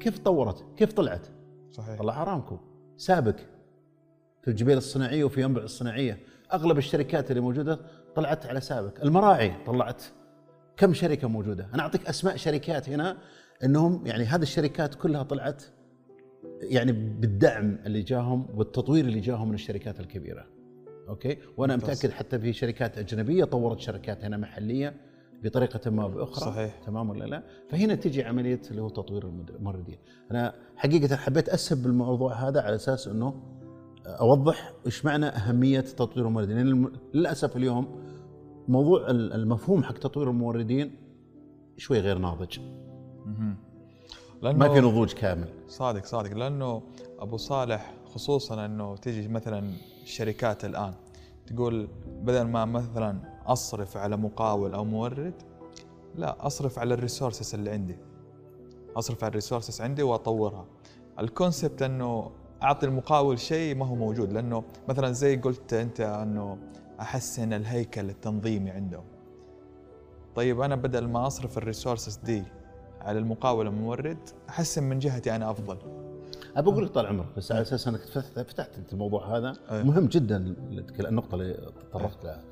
[0.00, 1.26] كيف طورت؟ كيف طلعت؟
[1.70, 1.98] صحيح.
[1.98, 2.58] طلع أرامكو.
[2.96, 3.36] سابق
[4.42, 6.18] في الجبيل الصناعية وفي ينبع الصناعية.
[6.52, 7.80] أغلب الشركات اللي موجودة
[8.14, 9.00] طلعت على سابق.
[9.02, 10.02] المراعي طلعت
[10.76, 13.16] كم شركة موجودة؟ أنا أعطيك أسماء شركات هنا
[13.64, 15.62] إنهم يعني هذه الشركات كلها طلعت
[16.60, 20.46] يعني بالدعم اللي جاهم والتطوير اللي جاهم من الشركات الكبيرة.
[21.08, 21.76] أوكي؟ وأنا.
[21.76, 24.96] متأكد حتى في شركات أجنبية طورت شركات هنا محلية
[25.42, 26.52] بطريقة ما بأخرى.
[26.52, 26.80] صحيح.
[26.86, 29.98] تمام ولا لا؟ فهنا تجي عملية اللي هو تطوير الموردين.
[30.30, 33.42] أنا حقيقة حبيت أسهب بالموضوع هذا على أساس إنه
[34.06, 36.56] أوضح إيش معنى أهمية تطوير الموردين.
[36.56, 38.04] لأن للأسف اليوم
[38.68, 40.96] موضوع ال- المفهوم حق تطوير الموردين
[41.76, 42.58] شوي غير ناضج.
[44.42, 45.48] لأنه ما في نضوج كامل.
[45.68, 46.36] صادق صادق.
[46.36, 46.82] لأنه
[47.18, 49.72] أبو صالح خصوصا إنه تيجي مثلا
[50.02, 50.94] الشركات الآن
[51.46, 51.88] تقول
[52.22, 55.34] بدل ما مثلا أصرف على مقاول أو مورد
[56.14, 57.96] لا أصرف على ال resources اللي عندي.
[58.96, 60.66] أصرف على ال resources عندي وأطورها.
[61.20, 62.30] ال concept إنه
[62.62, 64.32] أعطي المقاول شيء ما هو موجود.
[64.32, 66.58] لأنه مثلا زي قلت أنت إنه
[67.00, 69.04] احسن الهيكل التنظيمي عندهم
[70.34, 72.42] طيب أنا بدل ما أصرف ال resources دي
[73.00, 75.78] على المقاول المورد احسن من جهتي أنا أفضل
[76.56, 79.82] ابى أقول لك طال عمرك بس على أساس إنك فتحت, أنت الموضوع هذا أيه.
[79.82, 80.36] مهم جدا
[81.00, 82.44] النقطة اللي تطرقت لها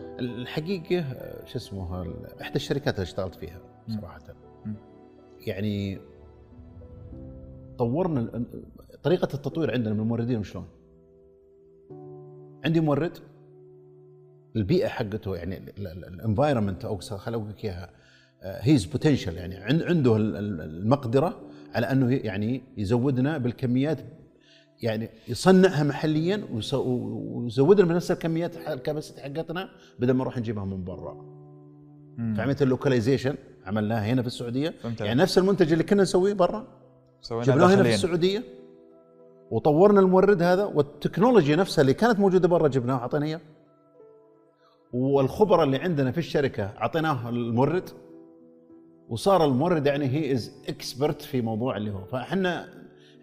[0.00, 1.04] الحقيقة
[1.46, 4.20] شو اسمه إحدى الشركات اللي اشتغلت فيها صراحة.
[5.46, 6.00] يعني
[7.78, 8.44] طورنا
[9.02, 10.66] طريقة التطوير عندنا من الموردين شلون؟
[12.64, 13.18] عندي مورد
[14.56, 17.90] البيئة حقته يعني ال environment أو خليني أقول لك إياها
[18.42, 21.40] has potential يعني عن- عنده ال- ال- المقدرة
[21.74, 23.98] على أنه يعني يزودنا بالكميات
[24.82, 26.42] يعني يصنعها محليا
[26.74, 31.38] ويزودنا بنفس الكميات ال capacity حقتنا بدل ما نروح نجيبها من برا.
[32.36, 33.34] فعمليه ال localization؟
[33.66, 34.74] عملناها هنا في السعودية.
[34.82, 35.00] فهمت.
[35.00, 36.66] يعني نفس المنتج اللي كنا نسويه برا.
[37.30, 38.42] جبناه هنا في السعودية.
[39.50, 43.40] وطورنا المورد هذا والتكنولوجيا نفسها اللي كانت موجودة برا جبناها وعطينا إياه.
[44.92, 47.90] والخبراء اللي عندنا في الشركة أعطيناه المورد.
[49.08, 52.04] وصار المورد يعني he is expert في موضوع اللي هو.
[52.04, 52.68] فإحنا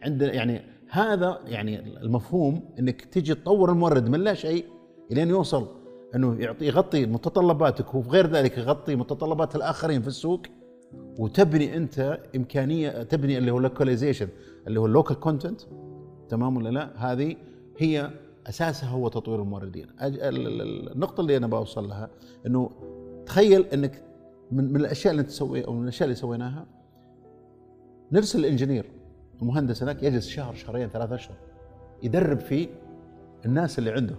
[0.03, 4.65] عندنا يعني هذا يعني المفهوم إنك تيجي تطور المورد من لا شيء
[5.11, 5.67] إلين يوصل
[6.15, 10.41] إنه يعطي يغطي متطلباتك وفي غير ذلك يغطي متطلبات الآخرين في السوق.
[11.19, 14.27] وتبني أنت امكانيه تبني اللي هو localization
[14.67, 15.61] اللي هو ال local content
[16.29, 17.35] تمام ولا لا؟ هذه
[17.77, 18.11] هي
[18.49, 19.87] أساسها هو تطوير الموردين.
[20.01, 22.09] النقطة اللي أنا بوصل لها
[22.45, 22.69] إنه
[23.25, 24.03] تخيل إنك
[24.51, 26.65] من, من الأشياء اللي تسوي أو من الأشياء اللي سويناها
[28.11, 28.85] نرسل ال engineer
[29.41, 31.35] المهندس هناك يجلس شهر شهرين ثلاث أشهر
[32.03, 32.67] يدرب فيه
[33.45, 34.15] الناس اللي عنده.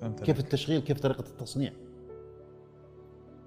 [0.00, 1.72] فهمت كيف التشغيل كيف طريقة التصنيع.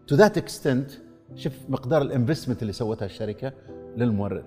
[0.07, 0.91] to that extent
[1.35, 3.53] شوف مقدار ال investment اللي سوتها الشركة
[3.97, 4.45] للمورد.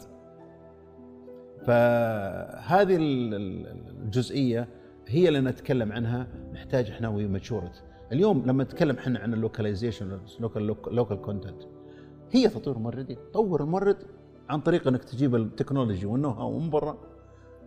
[1.66, 3.66] فهذه ال- ال-
[4.04, 4.68] الجزئية
[5.08, 10.20] هي اللي نتكلم عنها نحتاج إحنا we matured اليوم لما نتكلم إحنا عن ال localization
[10.86, 11.62] local content
[12.30, 13.96] هي تطوير الموردين طور المورد
[14.48, 16.98] عن طريق انك تجيب التكنولوجي وال know-how من برا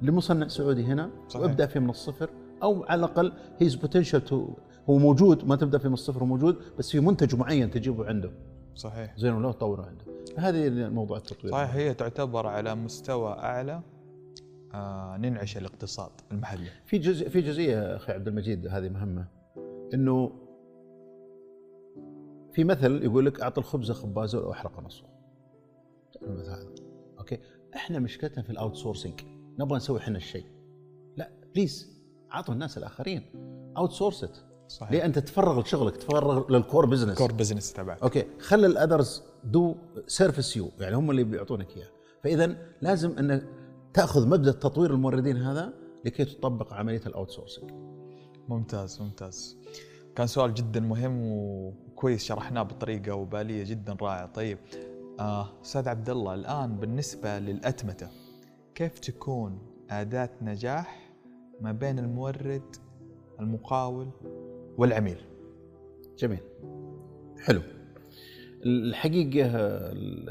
[0.02, 1.46] لمصنع سعودي هنا صحيح.
[1.46, 2.30] وابدا فيه من الصفر
[2.64, 4.48] أو على الأقل has potential to
[4.90, 8.32] هو موجود ما تبدأ فيه من الصفر موجود بس في منتج معين تجيبه عنده.
[8.76, 9.18] صحيح.
[9.18, 10.06] زين ولا تطوره عنده.
[10.38, 11.52] هذه موضوع التطوير.
[11.52, 13.82] صحيح هي تعتبر على مستوى أعلى
[15.20, 16.70] ننعش الاقتصاد المحلي.
[16.86, 19.28] في جزء في جزئية أخي عبد المجيد هذه مهمة.
[19.94, 20.32] إنه
[22.52, 25.06] في مثل يقول لك أعطي الخبز خبازة أو أحرق نصه.
[26.22, 26.70] المثل هذا.
[27.20, 27.40] أوكي؟
[27.76, 29.22] إحنا مشكلتنا في ال outsourcing
[29.60, 30.46] نبغى نسوي إحنا الشيء.
[31.18, 32.02] لا please
[32.34, 33.24] اعطوا الناس الآخرين.
[33.78, 34.26] outsource
[34.68, 34.92] صحيح.
[34.92, 38.02] ليه أنت تفرغ لشغلك تفرغ لل core business core business تبعك.
[38.04, 39.76] أوكي؟ خلي ال others do
[40.08, 41.88] service you يعني هم اللي بيعطونك إياه.
[42.24, 43.44] فإذا لازم انك
[43.98, 45.74] تأخذ مبدا تطوير الموردين هذا
[46.06, 47.72] لكي تطبق عملية ال outsourcing
[48.50, 49.58] ممتاز ممتاز.
[50.16, 54.26] كان سؤال جدا مهم وكويس شرحناه بطريقة وبالية جدا رائعة.
[54.26, 54.58] طيب
[55.20, 58.08] آه، أستاذ عبد الله الآن بالنسبة للأتمتة
[58.76, 61.12] كيف تكون أداة نجاح
[61.62, 62.76] ما بين المورد
[63.40, 64.10] المقاول
[64.78, 65.22] والعميل؟
[66.18, 66.42] جميل.
[67.40, 67.62] حلو.
[68.68, 69.50] الحقيقة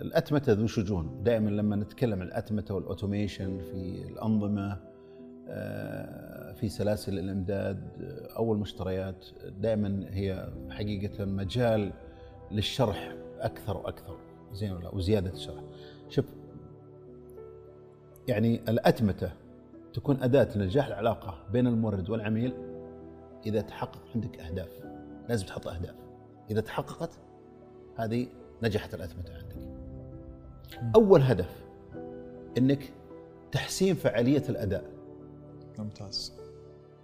[0.00, 1.22] الأتمتة ذو شجون.
[1.22, 4.80] دائما لما نتكلم عن الأتمتة والأوتوميشن في الأنظمة
[5.48, 9.26] آه، في سلاسل الإمداد آه، أو المشتريات
[9.58, 11.92] دائما هي حقيقة مجال
[12.50, 14.16] للشرح أكثر وأكثر.
[14.52, 15.62] زين ولا؟ وزيادة الشرح.
[16.08, 16.24] شوف
[18.28, 19.30] يعني الأتمتة
[19.94, 22.52] تكون أداة لنجاح العلاقة بين المورد والعميل
[23.46, 24.70] إذا تحقق عندك أهداف.
[25.28, 25.94] لازم تحط أهداف.
[26.50, 27.18] إذا تحققت
[27.96, 28.26] هذه
[28.62, 29.56] نجحت الاتمته عندك.
[30.94, 31.64] أول هدف
[32.58, 32.92] إنك
[33.52, 34.84] تحسين فعالية الأداء.
[35.78, 36.32] ممتاز.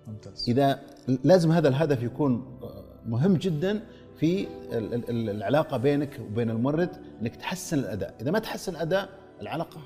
[0.09, 0.51] ممتاز.
[0.51, 0.81] إذا
[1.25, 2.59] لازم هذا الهدف يكون
[3.07, 3.81] مهم جدا
[4.17, 6.91] في ال- ال- ال- العلاقة بينك وبين المورد
[7.23, 8.15] إنك تحسن الأداء.
[8.21, 9.09] إذا ما تحسن الأداء
[9.41, 9.81] العلاقة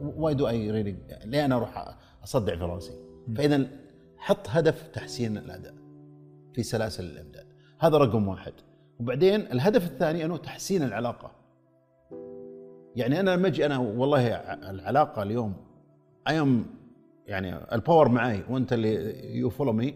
[0.00, 2.92] why do I really ليه أنا أروح أصدع في رأسي؟
[3.36, 3.66] فاذا
[4.16, 5.74] حط هدف تحسين الأداء
[6.54, 7.46] في سلاسل الامداد
[7.78, 8.52] هذا رقم واحد.
[9.02, 11.30] وبعدين الهدف الثاني أنه تحسين العلاقة.
[12.96, 14.28] يعني أنا لما أجي أنا والله
[14.70, 15.54] العلاقة اليوم
[16.28, 16.66] I am
[17.26, 19.94] يعني ال power معي وأنت اللي you follow me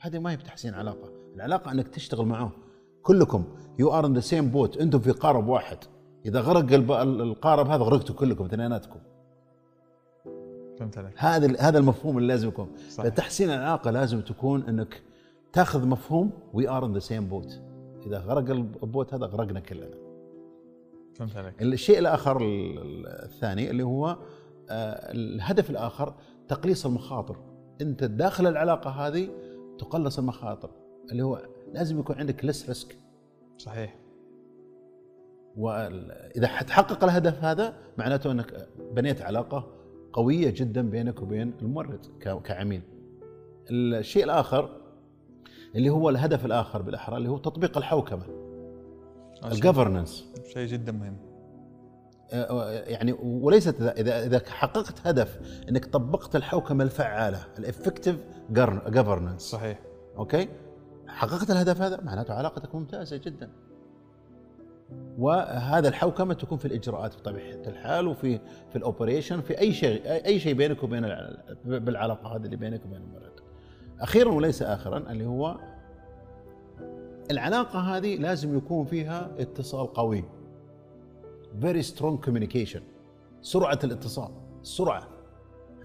[0.00, 1.10] هذه ما هي بتحسين علاقة.
[1.34, 2.50] العلاقة أنك تشتغل معه.
[3.02, 3.44] كلكم
[3.78, 5.78] you are in the same boat أنتم في قارب واحد.
[6.26, 9.00] إذا غرق القارب هذا غرقتوا كلكم اثنيناتكم.
[10.78, 11.12] فهمت عليك.
[11.16, 13.10] هذا هذا المفهوم اللي لازم يكون صحيح.
[13.10, 15.02] فتحسين العلاقة لازم تكون أنك
[15.52, 17.67] تاخذ مفهوم we are in the same boat
[18.06, 19.96] إذا غرق ال boat هذا غرقنا كلنا.
[21.14, 21.62] فهمت عليك.
[21.62, 24.16] الشيء الآخر ال- ال- الثاني اللي هو
[24.70, 26.14] آه، الهدف الآخر
[26.48, 27.36] تقليص المخاطر.
[27.80, 29.28] أنت داخل العلاقة هذه
[29.78, 30.70] تقلص المخاطر
[31.12, 32.96] اللي هو لازم يكون عندك less risk
[33.58, 33.98] صحيح.
[35.56, 39.66] واذا حتحقق الهدف هذا معناته أنك بنيت علاقة
[40.12, 42.06] قوية جدا بينك وبين المورد
[42.44, 42.82] كعميل.
[43.70, 44.70] الشيء الآخر
[45.78, 48.22] اللي هو الهدف الآخر بالاحرى اللي هو تطبيق الحوكمة.
[49.44, 51.16] ال governance شيء جدا مهم.
[52.86, 58.16] يعني وليست إذا إذا حققت هدف إنك طبقت الحوكمة الفعالة ال effective
[58.90, 59.78] governance صحيح.
[60.16, 60.48] أوكي؟
[61.06, 63.50] حققت الهدف هذا معناته علاقتك ممتازة جدا.
[65.18, 68.38] وهذا الحوكمة تكون في الإجراءات بطبيعة الحال وفي
[68.70, 73.00] في الاوبريشن في أي شيء أي شيء بينك وبين الع- بالعلاقة هذه اللي بينك وبين
[73.02, 73.28] المرأة.
[74.00, 75.56] أخيرا وليس اخرا اللي هو
[77.30, 80.24] العلاقة هذه لازم يكون فيها اتصال قوي.
[81.60, 82.80] Very strong communication.
[83.42, 84.30] سرعة الاتصال.
[84.62, 85.08] السرعه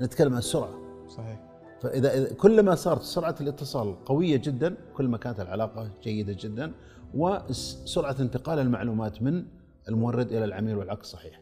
[0.02, 0.74] نتكلم عن السرعه
[1.08, 1.40] صحيح.
[1.82, 6.74] فإذا كلما صارت سرعة الاتصال قوية جدا كل ما كانت العلاقة جيدة جدا
[7.14, 9.46] وسرعة انتقال المعلومات من
[9.90, 11.42] المورد إلى العميل والعكس صحيح.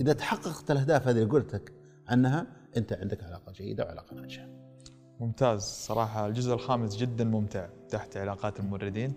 [0.00, 1.72] إذا تحققت الأهداف هذه اللي قلت لك
[2.08, 4.55] عنها أنت عندك علاقة جيدة وعلاقة ناجحة.
[5.20, 5.62] ممتاز.
[5.62, 9.12] صراحة الجزء الخامس جدا ممتع تحت علاقات الموردين.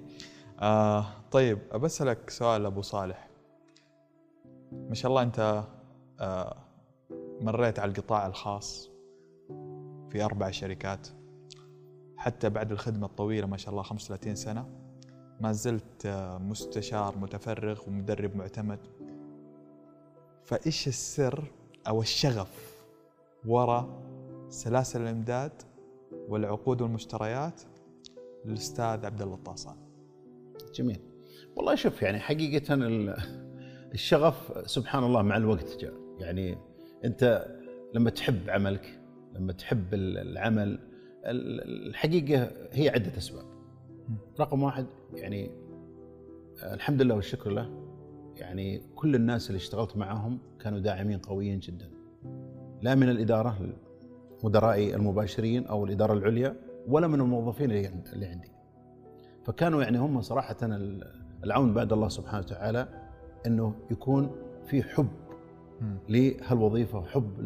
[0.60, 3.30] آه طيب أبسألك سؤال أبو صالح.
[4.72, 5.64] ما شاء الله أنت
[6.20, 6.58] آه
[7.42, 8.90] مريت على القطاع الخاص
[10.10, 11.08] في أربع شركات.
[12.18, 14.66] حتى بعد الخدمة الطويلة ما شاء الله 35 سنة
[15.42, 18.80] ما زلت آه مستشار متفرغ ومدرب معتمد.
[20.44, 21.44] فإيش السر
[21.88, 22.80] أو الشغف
[23.46, 23.90] وراء
[24.50, 25.52] سلاسل الإمداد
[26.30, 27.62] والعقود والمشتريات
[28.46, 29.76] للأستاذ عبد الله الطاسان
[30.76, 31.00] جميل.
[31.56, 33.16] والله شوف يعني حقيقة ال-
[33.94, 36.58] الشغف سبحان الله مع الوقت جاء يعني
[37.06, 37.46] أنت
[37.94, 39.00] لما تحب عملك
[39.36, 40.80] لما تحب ال- العمل
[41.26, 43.46] ال- الحقيقة هي عدة أسباب.
[44.40, 45.52] رقم واحد يعني
[46.64, 47.86] الحمد لله والشكر له
[48.36, 51.90] يعني كل الناس اللي اشتغلت معاهم كانوا داعمين قويين جدا.
[52.82, 53.50] لا من الإدارة
[54.44, 56.56] مدرائي المباشرين أو الإدارة العليا
[56.88, 58.52] ولا من الموظفين اللي عندي.
[59.46, 61.08] فكانوا يعني هم صراحة ال-
[61.44, 62.88] العون بعد الله سبحانه وتعالى
[63.48, 64.32] إنه يكون
[64.66, 65.08] في حب.
[66.10, 67.40] لهالوظيفة وحب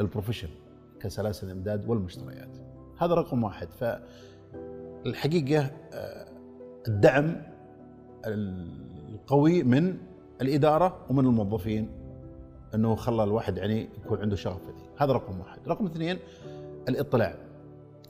[0.00, 0.48] للبروفيشن
[1.00, 2.56] كسلاسل الإمداد والمشتريات.
[2.98, 3.68] هذا رقم واحد
[5.04, 6.26] فالحقيقة آه،
[6.88, 7.42] الدعم
[8.26, 9.96] القوي من
[10.40, 11.88] الإدارة ومن الموظفين
[12.74, 14.88] انه خلى الواحد يعني يكون عنده شغف في ذي.
[14.98, 16.18] هذا رقم واحد، رقم اثنين
[16.88, 17.34] الاطلاع.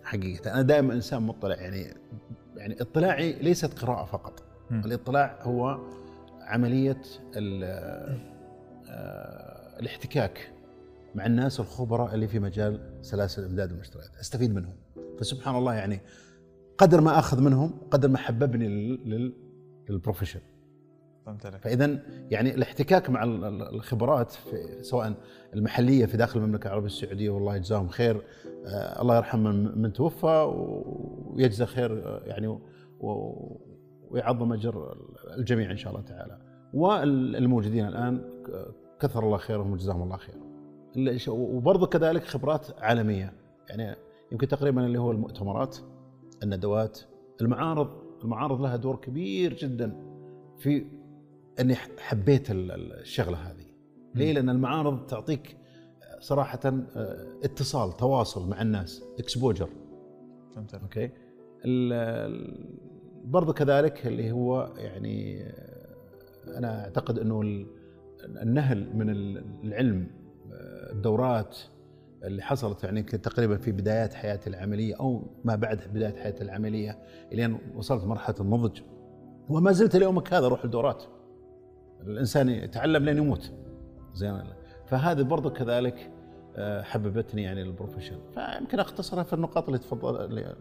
[0.04, 1.94] حقيقة أنا دائما إنسان مطلع يعني
[2.56, 4.42] يعني اطلاعي ليست قراءة فقط.
[4.70, 4.82] مم.
[4.84, 5.78] الاطلاع هو
[6.40, 7.02] عملية
[7.36, 7.64] ال-
[8.90, 10.52] آه، الاحتكاك
[11.14, 14.74] مع الناس الخبراء اللي في مجال سلاسل الامداد والمشتريات أستفيد منهم.
[15.20, 16.00] فسبحان الله يعني
[16.78, 19.32] قدر ما أخذ منهم قدر ما حببني لل- لل-
[19.90, 20.40] للبروفيشن.
[21.58, 21.98] فاذا
[22.30, 25.14] يعني الاحتكاك مع ال- ال- الخبرات في سواء
[25.54, 28.22] المحلية في داخل المملكة العربية السعودية والله يجزاهم خير.
[28.66, 30.52] آه الله يرحم من, من توفى
[31.36, 32.58] ويجزى خير آه، يعني
[34.10, 34.96] ويعظم أجر
[35.36, 36.38] الجميع إن شاء الله تعالى.
[36.74, 38.24] والموجودين الآن
[39.00, 40.36] كثر الله خيرهم وجزاهم الله خير.
[41.28, 43.32] وبرضه كذلك خبرات عالمية.
[43.68, 43.96] يعني
[44.32, 45.76] يمكن تقريبا اللي هو المؤتمرات
[46.42, 47.00] الندوات
[47.40, 47.90] المعارض
[48.24, 49.96] المعارض لها دور كبير جدا
[50.58, 50.86] في
[51.60, 53.64] أني حبيت ال- ال- الشغلة هذه.
[54.14, 55.56] ليه؟ لأن المعارض تعطيك
[56.20, 59.68] صراحة آه، اتصال تواصل مع الناس اكسبوجر
[60.54, 61.10] فهمت أوكي؟
[63.24, 67.66] برضو كذلك اللي هو يعني آه، أنا أعتقد إنه ال-
[68.24, 70.06] النهل من ال- العلم
[70.52, 71.58] آه، الدورات
[72.24, 76.98] اللي حصلت يعني تقريبا في بدايات حياتي العملية أو ما بعد بداية حياتي العملية
[77.32, 78.80] إلين وصلت مرحلة النضج.
[79.48, 81.02] وما زلت ليومك هذا أروح الدورات.
[82.06, 83.52] الإنسان يتعلم لين يموت.
[84.14, 84.42] زين.
[84.86, 86.10] فهذه برضو كذلك
[86.56, 88.18] آه، حببتني يعني للبروفيشن.
[88.34, 90.54] فيمكن أختصرها في النقاط اللي تفضل اللي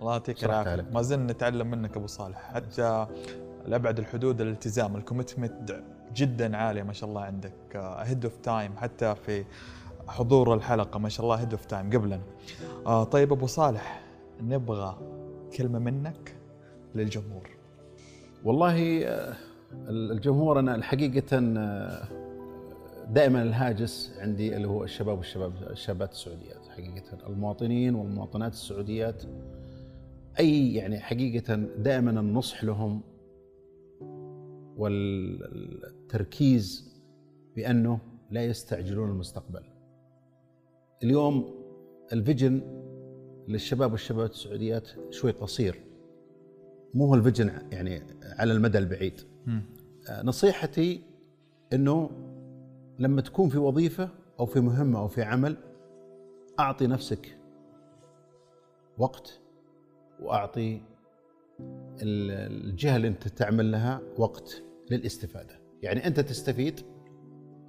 [0.00, 0.86] الله يعطيك العافية.
[0.92, 2.54] ما زلنا نتعلم منك أبو صالح.
[2.54, 3.06] حتى
[3.66, 5.82] لأبعد الحدود الالتزام ال commitment
[6.14, 9.44] جدا عاليه ما شاء الله عندك ahead of time حتى في
[10.08, 12.20] حضور الحلقة ما شاء الله ahead of time قبلنا.
[12.86, 14.02] آه طيب أبو صالح
[14.40, 14.98] نبغى
[15.56, 16.36] كلمة منك
[16.94, 17.50] للجمهور.
[18.44, 19.34] والله آه،
[19.88, 22.08] الجمهور أنا الحقيقة آه،
[23.10, 29.22] دائما الهاجس عندي اللي هو الشباب والشباب الشابات السعوديات حقيقة المواطنين والمواطنات السعوديات
[30.38, 33.00] أي يعني حقيقة دائما النصح لهم
[34.76, 36.92] والتركيز
[37.56, 37.98] بأنه
[38.30, 39.62] لا يستعجلون المستقبل.
[41.02, 41.54] اليوم
[42.12, 42.62] الفيجن
[43.48, 45.80] للشباب والشباب السعوديات شوي قصير.
[46.94, 49.20] مو هو الفيجن يعني على المدى البعيد.
[49.48, 51.02] آه، نصيحتي
[51.72, 52.10] إنه
[52.98, 54.08] لما تكون في وظيفة
[54.40, 55.56] أو في مهمة أو في عمل
[56.60, 57.38] أعطي نفسك
[58.98, 59.40] وقت
[60.20, 60.80] وأعطي
[62.00, 66.80] الجهة اللي أنت تعمل لها وقت للاستفادة، يعني أنت تستفيد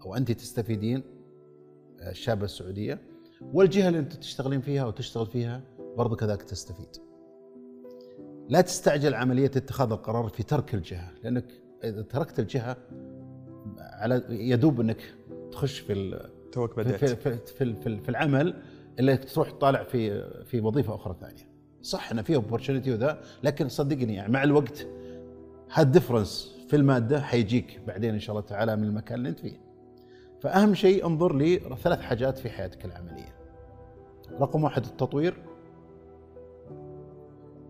[0.06, 1.04] أو أنت تستفيدين
[2.00, 3.02] آه، الشابه السعودية
[3.42, 5.62] والجهة اللي أنت تشتغلين فيها وتشتغل فيها
[5.98, 6.90] برضو كذلك تستفيد.
[8.50, 12.78] لا تستعجل عملية اتخاذ القرار في ترك الجهة، لأنك اذا تركت الجهة
[13.80, 15.14] على يدوب انك
[15.52, 16.20] تخش في
[16.52, 18.54] توك بدأت في, في, في, في, في العمل
[19.00, 21.54] اللي تروح تطالع في في وظيفة أخرى ثانية.
[21.82, 24.88] صح انه في اوبورتونيتي وذا لكن صدقني يعني مع الوقت
[25.72, 29.62] هالدفرنس في المادة حيجيك بعدين إن شاء الله تعالى من المكان اللي أنت فيه.
[30.42, 33.36] فأهم شيء انظر لثلاث حاجات في حياتك العملية.
[34.40, 35.38] رقم واحد التطوير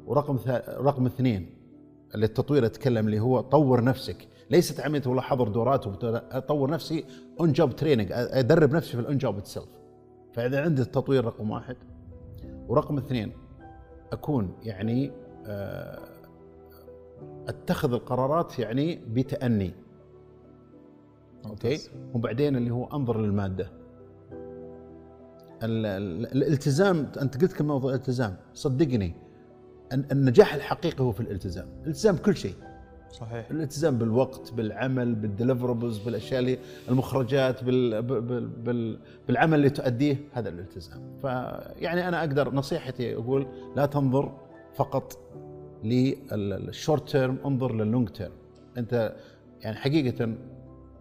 [0.06, 0.40] ورقم
[0.70, 1.63] رقم اثنين
[2.16, 4.28] التطوير أتكلم اللي هو طور نفسك.
[4.50, 6.04] ليست عملية والله حضر دورات
[6.34, 7.06] أطور نفسي
[7.40, 9.70] on job training أدرب نفسي في ال on job itself
[10.34, 11.76] فإذا عندي التطوير رقم واحد.
[12.68, 13.32] ورقم اثنين
[14.12, 15.12] أكون يعني
[15.46, 16.00] آه،
[17.48, 19.74] أتخذ القرارات يعني بتأني.
[21.46, 21.80] أوكي؟
[22.14, 23.72] وبعدين اللي هو أنظر للمادة.
[25.64, 28.36] الالتزام أنت قلت كم موضوع الالتزام.
[28.54, 29.14] صدقني
[29.94, 31.68] النجاح الحقيقي هو في الالتزام.
[31.84, 32.54] الالتزام بكل شيء.
[33.12, 33.50] صحيح.
[33.52, 36.58] الالتزام بالوقت بالعمل بال deliverables بالأشياء اللي
[36.90, 41.02] المخرجات بال بال بالعمل اللي تؤديه هذا الالتزام.
[41.22, 44.32] فيعني أنا أقدر نصيحتي أقول لا تنظر
[44.76, 45.18] فقط
[45.84, 48.32] لل short term انظر لل long term.
[48.78, 49.16] أنت
[49.62, 50.34] يعني حقيقة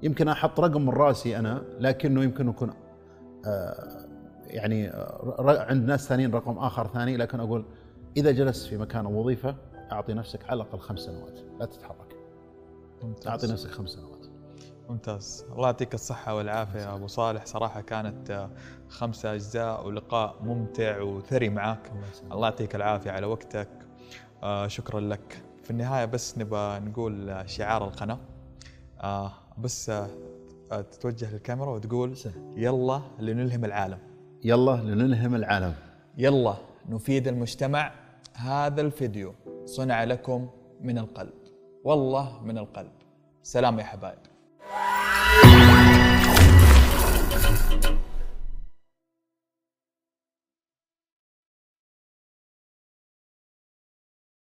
[0.03, 2.70] يمكن أحط رقم من رأسي أنا لكنه يمكن يكون
[3.47, 4.07] آه
[4.47, 4.90] يعني
[5.38, 7.64] عند ناس ثانيين رقم آخر ثاني لكن أقول
[8.16, 9.56] إذا جلست في مكان أو وظيفة
[9.92, 11.38] أعطي نفسك على الأقل خمس سنوات.
[11.60, 12.16] لا تتحرك.
[13.02, 13.26] ممتاز.
[13.26, 14.26] أعطي نفسك خمس سنوات.
[14.88, 15.46] ممتاز.
[15.52, 17.46] الله يعطيك الصحة والعافية يا أبو صالح.
[17.46, 18.50] صراحة كانت آه،
[18.88, 21.92] خمسة أجزاء ولقاء ممتع وثري معك
[22.32, 23.68] الله يعطيك العافية على وقتك.
[24.42, 25.42] آه شكرا لك.
[25.62, 28.18] في النهاية بس نبغى نقول شعار القناة.
[29.00, 30.08] آه بس آه
[30.70, 32.14] تتوجه للكاميرا وتقول
[32.56, 33.98] يلا لنلهم العالم.
[34.44, 35.74] يلا لنلهم العالم.
[36.18, 36.54] يلا
[36.88, 38.01] نفيد المجتمع.
[38.36, 41.34] هذا الفيديو صنع لكم من القلب.
[41.84, 42.92] والله من القلب.
[43.42, 44.18] سلام يا حبايب.